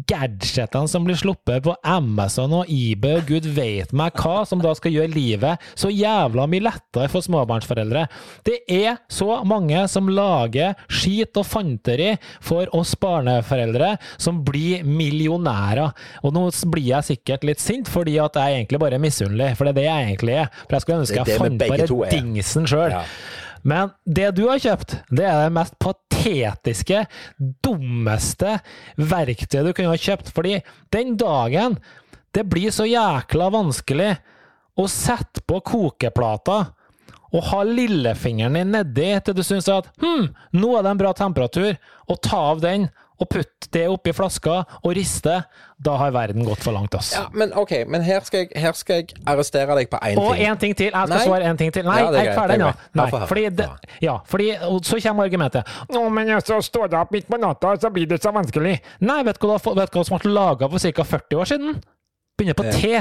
[0.09, 4.75] gadgetene som blir sluppet på Amazon og eBay og gud veit meg hva, som da
[4.77, 8.07] skal gjøre livet så jævla mye lettere for småbarnsforeldre.
[8.47, 12.13] Det er så mange som lager skit og fanteri
[12.45, 15.95] for oss barneforeldre som blir millionærer.
[16.25, 19.55] Og nå blir jeg sikkert litt sint fordi at jeg egentlig bare er misunnelig.
[19.57, 20.51] for det er det jeg egentlig er.
[20.67, 22.99] For jeg skulle ønske jeg fant bare dingsen sjøl.
[23.63, 27.05] Men det du har kjøpt, det er det mest patetiske,
[27.65, 28.59] dummeste
[28.97, 30.33] verktøyet du kunne ha kjøpt.
[30.35, 30.61] Fordi
[30.95, 31.79] den dagen
[32.35, 34.13] det blir så jækla vanskelig
[34.79, 36.61] å sette på kokeplata
[37.31, 41.13] og ha lillefingeren din nedi til du syns at hm, nå er det en bra
[41.15, 41.77] temperatur,
[42.11, 42.89] og ta av den
[43.21, 45.35] og putte det oppi flaska og riste,
[45.81, 46.95] da har verden gått for langt.
[46.97, 47.13] Ass.
[47.15, 50.25] Ja, men ok, men her skal jeg, her skal jeg arrestere deg på én ting.
[50.25, 50.89] Og én ting til.
[50.89, 51.29] Jeg skal Nei.
[51.29, 51.87] svare én ting til.
[51.87, 52.73] Nei, ja, jeg er ferdig nå.
[52.99, 53.69] Nei, fordi, det,
[54.05, 54.51] ja, fordi
[54.89, 55.77] så kommer argumentet.
[55.87, 58.77] Å, men så står det opp midt på natta, så blir det så vanskelig.
[59.05, 61.09] Nei, vet du hva, vet du hva som ble laga for ca.
[61.15, 61.81] 40 år siden?
[62.41, 63.01] Begynner på T.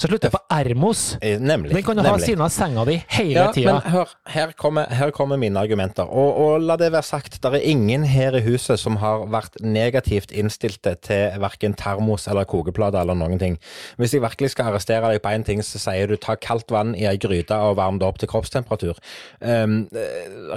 [0.00, 1.16] Så slutter på Ermos.
[1.20, 1.74] Eh, nemlig.
[1.76, 3.74] Den kan du ha ved siden av senga di hele ja, tida.
[3.76, 6.08] Men hør, her kommer, her kommer mine argumenter.
[6.08, 9.60] Og, og, la det være sagt, det er ingen her i huset som har vært
[9.62, 13.58] negativt innstilte til verken termos eller kokeplate eller noen ting.
[14.00, 16.96] Hvis jeg virkelig skal arrestere deg på én ting, så sier du ta kaldt vann
[16.98, 18.98] i ei gryte og varm det opp til kroppstemperatur.
[19.38, 19.84] Um,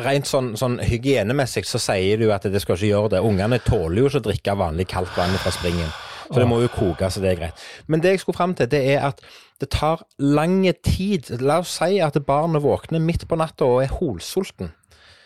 [0.08, 3.24] rent sånn, sånn, hygienemessig så sier du at det skal ikke gjøre det.
[3.26, 5.92] Ungene tåler jo ikke å drikke vanlig kaldt vann fra springen.
[6.28, 7.66] Så det må jo koke, så det er greit.
[7.88, 9.22] Men det jeg skulle fram til, det er at
[9.62, 11.30] det tar lang tid.
[11.42, 14.74] La oss si at barnet våkner midt på natta og er holsulten.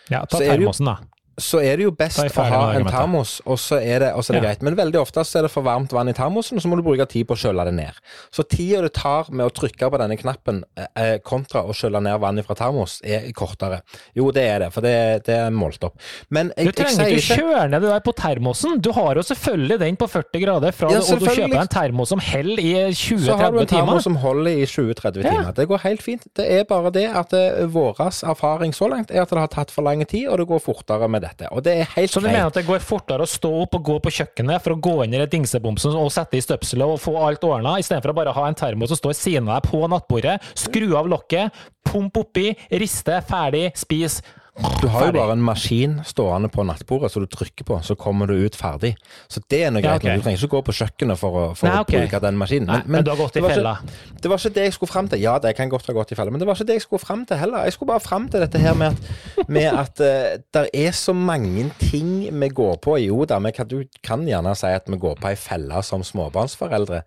[0.10, 1.00] Ja, ta termosen, da
[1.44, 4.38] så er det jo best å ha en termos, og så er det, så er
[4.38, 4.46] det ja.
[4.48, 4.64] greit.
[4.66, 6.84] Men veldig ofte så er det for varmt vann i termosen, og så må du
[6.86, 8.00] bruke tid på å kjøle det ned.
[8.36, 12.02] Så tida det tar med å trykke på denne knappen eh, eh kontra å kjøle
[12.06, 13.82] ned vann fra termos, er kortere.
[14.18, 14.96] Jo, det er det, for det,
[15.28, 15.98] det er målt opp.
[16.34, 18.80] Men jeg, du trenger ikke kjøre ned det der på termosen.
[18.84, 22.14] Du har jo selvfølgelig den på 40 grader, fra ja, og du kjøper en termos
[22.14, 23.26] som holder i 20-30 timer.
[23.26, 25.34] Så har du en termos som holder i 20-30 ja.
[25.34, 25.52] timer.
[25.60, 26.28] Det går helt fint.
[26.38, 29.74] Det er bare det at uh, vår erfaring så langt er at det har tatt
[29.74, 31.50] for lang tid, og det går fortere med det dette.
[31.54, 33.86] Og det er helt Så du mener at det går fortere å stå opp og
[33.92, 37.16] gå på kjøkkenet for å gå inn i dingsebomsen og sette i støpselet og få
[37.22, 40.40] alt ordna, istedenfor å bare ha en termos som står siden av deg på nattbordet,
[40.58, 41.56] skru av lokket,
[41.90, 42.52] pump oppi,
[42.82, 44.20] riste, ferdig, spis.
[44.60, 48.28] Du har jo bare en maskin stående på nattbordet som du trykker på, så kommer
[48.28, 48.94] du ut ferdig.
[49.32, 50.04] Så det er noe greit.
[50.04, 50.20] Ja, okay.
[50.20, 52.00] Du trenger ikke gå på kjøkkenet for, å, for Nei, okay.
[52.00, 52.68] å bruke den maskinen.
[52.68, 53.76] Men, Nei, men, du har gått i fella?
[54.20, 55.24] Det var ikke det jeg skulle fram til.
[55.24, 57.04] Ja, det kan godt ha gått i fella, men det var ikke det jeg skulle
[57.04, 57.68] fram til heller.
[57.68, 61.16] Jeg skulle bare fram til dette her med at, med at uh, det er så
[61.16, 62.98] mange ting vi går på.
[63.04, 66.04] Jo da, vi kan, du kan gjerne si at vi går på ei felle som
[66.04, 67.04] småbarnsforeldre,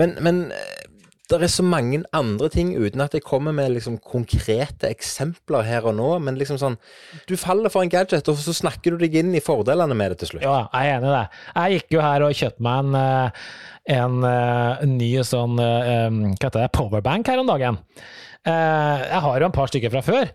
[0.00, 0.93] men, men uh,
[1.24, 5.86] det er så mange andre ting, uten at jeg kommer med liksom konkrete eksempler her
[5.88, 6.10] og nå.
[6.20, 6.76] Men liksom sånn
[7.28, 10.20] Du faller for en gadget, og så snakker du deg inn i fordelene med det
[10.20, 10.44] til slutt.
[10.44, 11.24] Ja, jeg er enig i det.
[11.54, 13.48] Jeg gikk jo her og kjøpte meg en, eh,
[13.96, 16.70] en, eh, en ny sånn eh, Hva heter det?
[16.76, 17.80] Powerbank her om dagen.
[18.44, 20.26] Jeg har jo en par stykker fra før,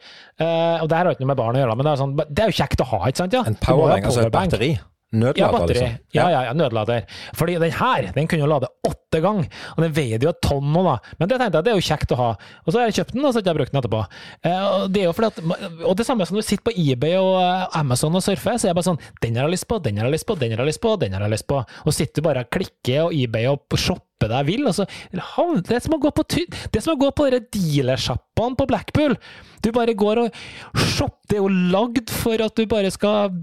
[0.82, 2.42] og det her har ikke noe med barn å gjøre, men det er, sånn, det
[2.42, 3.36] er jo kjekt å ha, ikke sant?
[3.38, 3.44] Ja?
[3.46, 4.70] En powerbank, altså et batteri?
[5.10, 5.80] Nødlader, ja, batteri.
[5.80, 6.02] Liksom.
[6.14, 7.06] Ja, ja, ja, nødlader.
[7.34, 10.68] Fordi den her den kunne jo lade åtte ganger, og den veier jo et tonn
[10.70, 11.16] nå, da.
[11.18, 12.28] Men det tenkte jeg det er jo kjekt å ha.
[12.62, 14.04] Og så har jeg kjøpt den, og så har jeg brukt den etterpå.
[14.46, 16.76] Eh, og det er jo fordi at, og det samme som når du sitter på
[16.78, 19.70] eBay og eh, Amazon og surfer, så er jeg bare sånn Den har jeg lyst
[19.72, 21.50] på, den har jeg lyst på, den har jeg lyst på, den har jeg lyst
[21.50, 21.64] på.
[21.66, 24.70] Og sitter du bare og klikker og eBay og shopper deg vill.
[24.78, 29.18] så, det er som å gå på, det som å gå på dealersjappene på Blackpool.
[29.66, 30.44] Du bare går og
[30.78, 31.18] shopper.
[31.30, 33.34] Det er jo lagd for at du bare skal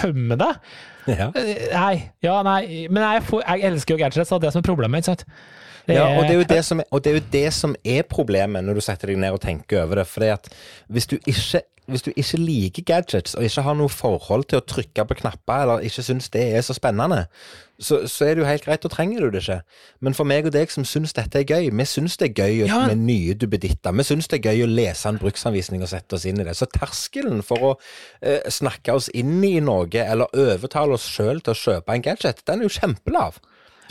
[0.00, 0.72] tømme deg.
[1.10, 1.30] Ja.
[1.34, 1.94] Eh, Nei.
[2.22, 2.86] Ja, nei.
[2.90, 5.24] Men jeg, får, jeg elsker jo gadgets, det er det som er problemet, ikke sant?
[5.88, 8.64] Ja, og det, er jo det som og det er jo det som er problemet
[8.64, 10.06] når du setter deg ned og tenker over det.
[10.06, 10.48] Fordi at
[10.92, 14.64] hvis du ikke, hvis du ikke liker gadgets, og ikke har noe forhold til å
[14.64, 17.24] trykke på knapper, eller ikke syns det er så spennende,
[17.82, 19.56] så, så er det jo helt greit, da trenger du det ikke.
[20.06, 22.60] Men for meg og deg som syns dette er gøy, vi syns det er gøy
[22.70, 22.84] Ja.
[22.86, 23.90] med nye duppeditter.
[23.98, 26.54] Vi syns det er gøy å lese en bruksanvisning og sette oss inn i det.
[26.54, 27.76] Så terskelen for å
[28.22, 32.46] eh, snakke oss inn i noe, eller overtale oss sjøl til å kjøpe en gadget,
[32.46, 33.42] den er jo kjempelav.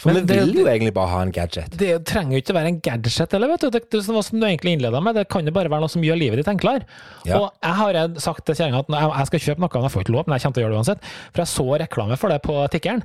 [0.02, 1.76] For Men vi det- vil jo egentlig bare ha en gadget.
[1.78, 3.70] det trenger jo ikke være en gadget, eller vet du.
[3.70, 6.02] Det, det det, som du egentlig innleda med, det kan jo bare være noe som
[6.02, 6.88] gjør livet ditt enklere.
[7.26, 7.38] Ja.
[7.38, 10.16] Og jeg har sagt til kjerringa at jeg, skal kjøpe noe, men jeg får ikke
[10.18, 11.12] lov, men jeg kommer til å gjøre det uansett.
[11.32, 13.04] For jeg så reklame for det på tikkeren.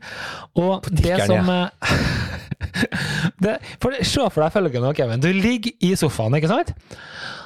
[0.57, 1.69] Og det tikkeren, som ja.
[3.45, 5.21] det, for, Se for deg følgende, Kevin.
[5.21, 6.73] Du ligger i sofaen, ikke sant?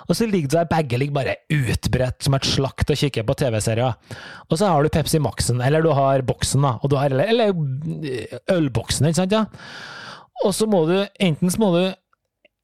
[0.09, 4.19] Og så ligger der, begge ligger bare utbredt som et slakt og kikker på TV-serier.
[4.49, 6.77] Og så har du Pepsi Max-en, eller du har boksen, da.
[6.81, 9.37] Og du har, eller, eller ølboksen, ikke sant?
[9.37, 9.45] ja?
[10.45, 11.83] Og så må du enten så må du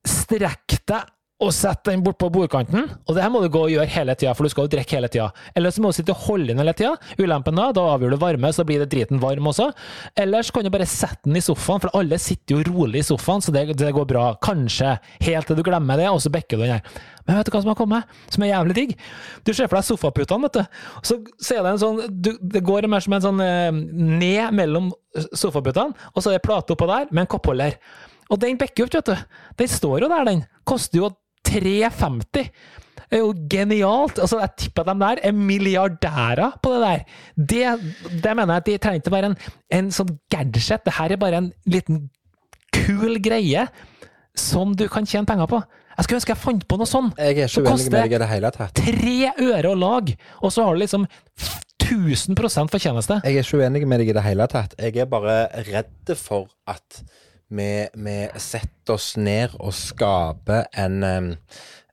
[0.06, 3.72] strekke deg og sette den bort på bordkanten, og det her må du gå og
[3.72, 5.26] gjøre hele tida, for du skal jo drikke hele tida.
[5.52, 6.94] Eller så må du sitte og holde den hele tida.
[7.20, 9.66] Ulempen da, da avgjør du varme, så blir det driten varm også.
[10.16, 13.44] Ellers kan du bare sette den i sofaen, for alle sitter jo rolig i sofaen,
[13.44, 14.30] så det, det går bra.
[14.40, 14.94] Kanskje,
[15.26, 17.04] helt til du glemmer det, og så bekker du den her.
[17.26, 18.96] Men vet du hva som har kommet, som er jævlig digg?
[19.44, 20.82] Du ser for deg sofaputene, vet du.
[21.04, 24.56] Så, så er det en sånn du, Det går mer som en sånn eh, ned
[24.56, 24.88] mellom
[25.36, 27.76] sofaputene, og så er det plate oppå der med en koppholder.
[28.32, 29.38] Og den jo ikke, vet du.
[29.60, 30.44] Den står jo der, den.
[30.66, 31.12] Koster jo
[31.46, 32.50] 3,50.
[33.06, 34.18] Det er jo genialt.
[34.18, 37.04] Altså, jeg tipper at de der er milliardærer på det der.
[37.36, 39.36] Det, det mener jeg at de trenger ikke å være en,
[39.78, 40.86] en sånn gadget.
[40.86, 42.08] Det her er bare en liten
[42.74, 43.68] kul greie
[44.36, 45.60] som du kan tjene penger på.
[45.96, 47.20] Jeg skulle ønske jeg fant på noe sånt.
[47.20, 48.82] Jeg er ikke uenig med deg i det hele tatt.
[48.82, 49.14] Tre
[49.46, 51.06] øre å lage, og så har du liksom
[51.86, 53.20] 1000% fortjeneste.
[53.24, 54.74] Jeg er ikke uenig med deg i det hele tatt.
[54.82, 55.38] Jeg er bare
[55.70, 57.00] redd for at
[57.48, 61.36] vi, setter oss ned og skaper en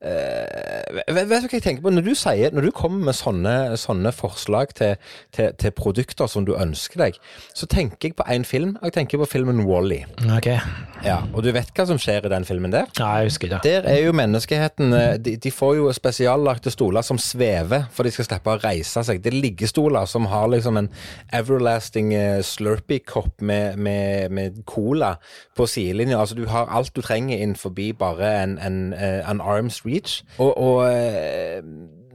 [0.03, 1.91] vet, vet du hva jeg tenker på?
[1.93, 4.97] Når du, sier, når du kommer med sånne, sånne forslag til,
[5.35, 7.19] til, til produkter som du ønsker deg,
[7.55, 8.75] så tenker jeg på én film.
[8.83, 10.03] Jeg tenker på filmen Wall-E.
[10.37, 10.59] Okay.
[11.03, 12.89] Ja, og du vet hva som skjer i den filmen der?
[12.99, 13.61] Ja, jeg husker det.
[13.65, 18.13] Der er jo menneskeheten eh, De, de får jo spesiallagte stoler som svever, for de
[18.13, 19.21] skal slippe å reise seg.
[19.23, 20.91] Det er liggestoler som har liksom en
[21.35, 25.15] everlasting eh, Slurpee-kopp med, med, med cola
[25.57, 26.19] på sidelinja.
[26.19, 29.92] Altså, du har alt du trenger inn forbi bare en, en, eh, en arm's reach.
[30.39, 31.61] Og, og eh,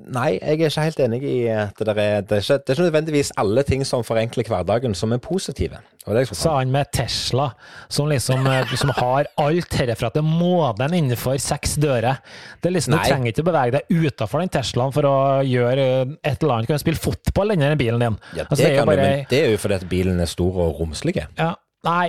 [0.08, 2.72] Nei, jeg er ikke helt enig i at det, der er, det, er ikke, det
[2.72, 5.80] er ikke nødvendigvis alle ting som forenkler hverdagen, som er positive.
[6.06, 7.50] Det det Sa han med Tesla,
[7.92, 12.22] som liksom eh, som har alt herfra til månen innenfor seks dører.
[12.62, 13.02] Det er liksom, Nei.
[13.04, 15.14] Du trenger ikke bevege deg utafor den Teslaen for å
[15.44, 16.70] gjøre eh, et eller annet.
[16.70, 18.18] Du kan spille fotball inni den bilen din.
[18.32, 20.80] Ja, Altså, det, er jo du, det er jo fordi at bilen er stor og
[20.80, 21.18] romslig.
[21.20, 21.52] Ja.
[21.84, 22.08] Nei,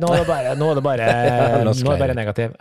[0.00, 1.12] nå er det bare, nå er det bare,
[1.68, 2.56] Nå nå er det bare negativ.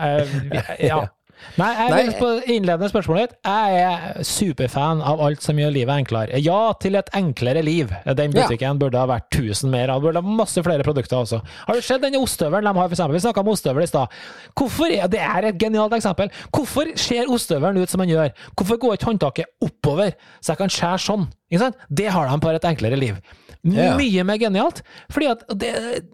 [0.83, 1.05] Ja.
[1.57, 3.37] Nei, jeg vil på innledende spørsmålet ditt.
[3.45, 6.39] Jeg er superfan av alt som gjør livet enklere.
[6.41, 7.91] Ja til et enklere liv.
[8.05, 8.47] Den Ja.
[8.47, 10.01] butikken burde ha vært 1000 mer av.
[10.01, 11.41] Burde ha masse flere produkter også.
[11.67, 13.13] Har du sett denne ostehøvelen de har, for eksempel?
[13.13, 14.07] Vi snakka om ostehøvel i stad.
[14.55, 16.29] Hvorfor er, Det er et genialt eksempel.
[16.51, 18.31] Hvorfor ser ostehøvelen ut som den gjør?
[18.55, 21.27] Hvorfor går ikke håndtaket oppover, så jeg kan skjære sånn?
[21.51, 21.75] Ikke sant?
[21.93, 23.15] Det har de på et enklere liv.
[23.63, 23.93] Ja.
[23.95, 24.81] Mye mer genialt.
[25.13, 25.69] Fordi at det,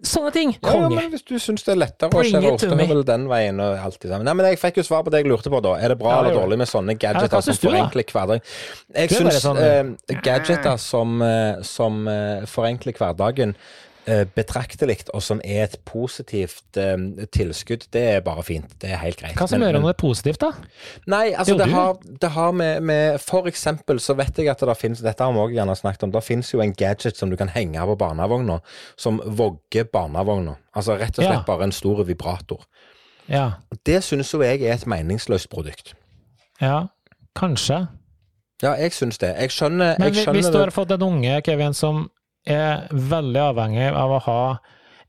[0.05, 2.61] sånne ting Ja, ja, men hvis du syns det er lettere å Bring skjære it
[2.61, 2.83] to me.
[2.83, 4.21] ostehøvel den veien og alt det der.
[4.27, 5.73] Nei, men jeg fikk jo svar på det jeg lurte på, da.
[5.81, 8.41] Er det bra Ja, eller dårlig med sånne gadgeter som forenkler hverdagen?
[8.93, 13.55] Jeg syns sånn- uh, gadgeter som, eh, som uh, forenkler hverdagen
[14.35, 16.95] betraktelig, og som er et positivt eh,
[17.35, 18.71] tilskudd, det er bare fint.
[18.81, 19.35] Det er helt greit.
[19.37, 20.51] Hva som gjør noe positivt, da?
[21.11, 24.59] Nei, altså Jo, det har, det har med, med For eksempel så vet jeg at
[24.65, 26.11] det finnes Dette har vi også gjerne snakket om.
[26.15, 28.59] Det finnes jo en gadget som du kan henge på barnevogna,
[28.97, 30.55] som vogger barnevogna.
[30.73, 31.43] Altså rett og slett Ja.
[31.47, 32.63] bare en stor vibrator.
[33.29, 33.51] Ja.
[33.85, 35.93] Det syns jo jeg er et meningsløst produkt.
[36.61, 36.87] ja.
[37.37, 37.87] Kanskje.
[38.63, 39.29] Ja, jeg syns det.
[39.39, 42.09] Jeg skjønner, Men jeg skjønner hvis du har fått en unge, Kevin, som
[42.49, 44.41] er veldig avhengig av å ha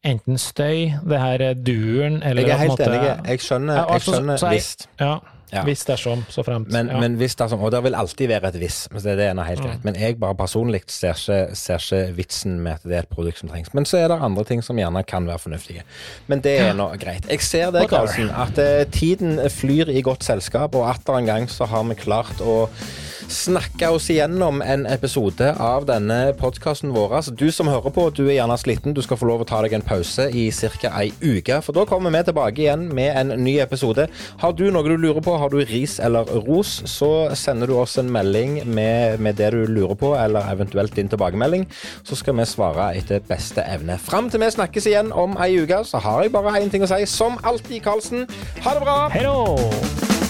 [0.05, 3.27] enten støy, det her duren, eller Jeg er helt måte- enig.
[3.29, 4.87] Jeg skjønner, Ja, jeg altså, skjønner visst.
[4.99, 5.19] Ja,
[5.53, 5.65] Ja.
[5.65, 6.71] hvis dersom, så fremt.
[6.71, 7.01] Men, ja.
[7.01, 9.45] men hvis sånn, og det vil alltid være et hvis, men det, det er noe
[9.45, 9.85] helt greit.
[9.85, 13.39] Men jeg bare personlig ser ikke, ser ikke vitsen med at det er et produkt
[13.43, 13.75] som trengs.
[13.75, 15.83] Men så er det andre ting som gjerne kan være fornuftige.
[16.29, 17.27] Men det er nå greit.
[17.29, 17.89] Jeg ser det.
[17.91, 21.95] Karlsen, at eh, tiden flyr i godt selskap, og atter en gang så har vi
[21.95, 22.69] klart å
[23.31, 27.15] snakke oss igjennom en episode av denne podkasten vår.
[27.21, 28.95] Altså, du som hører på, du er gjerne sliten.
[28.97, 30.91] Du skal få lov å ta deg en pause i ca.
[30.99, 31.61] ei uke.
[31.63, 34.09] For da kommer vi tilbake igjen med en ny episode.
[34.43, 37.99] Har du noe du lurer på, har du ris eller ros, så sender du oss
[38.03, 41.69] en melding med, med det du lurer på, eller eventuelt din tilbakemelding.
[42.03, 43.99] Så skal vi svare etter beste evne.
[44.03, 46.91] Fram til vi snakkes igjen om ei uke, så har jeg bare én ting å
[46.91, 47.05] si.
[47.11, 48.27] Som alltid, Karlsen,
[48.65, 48.99] ha det bra!
[49.15, 50.30] Hei då!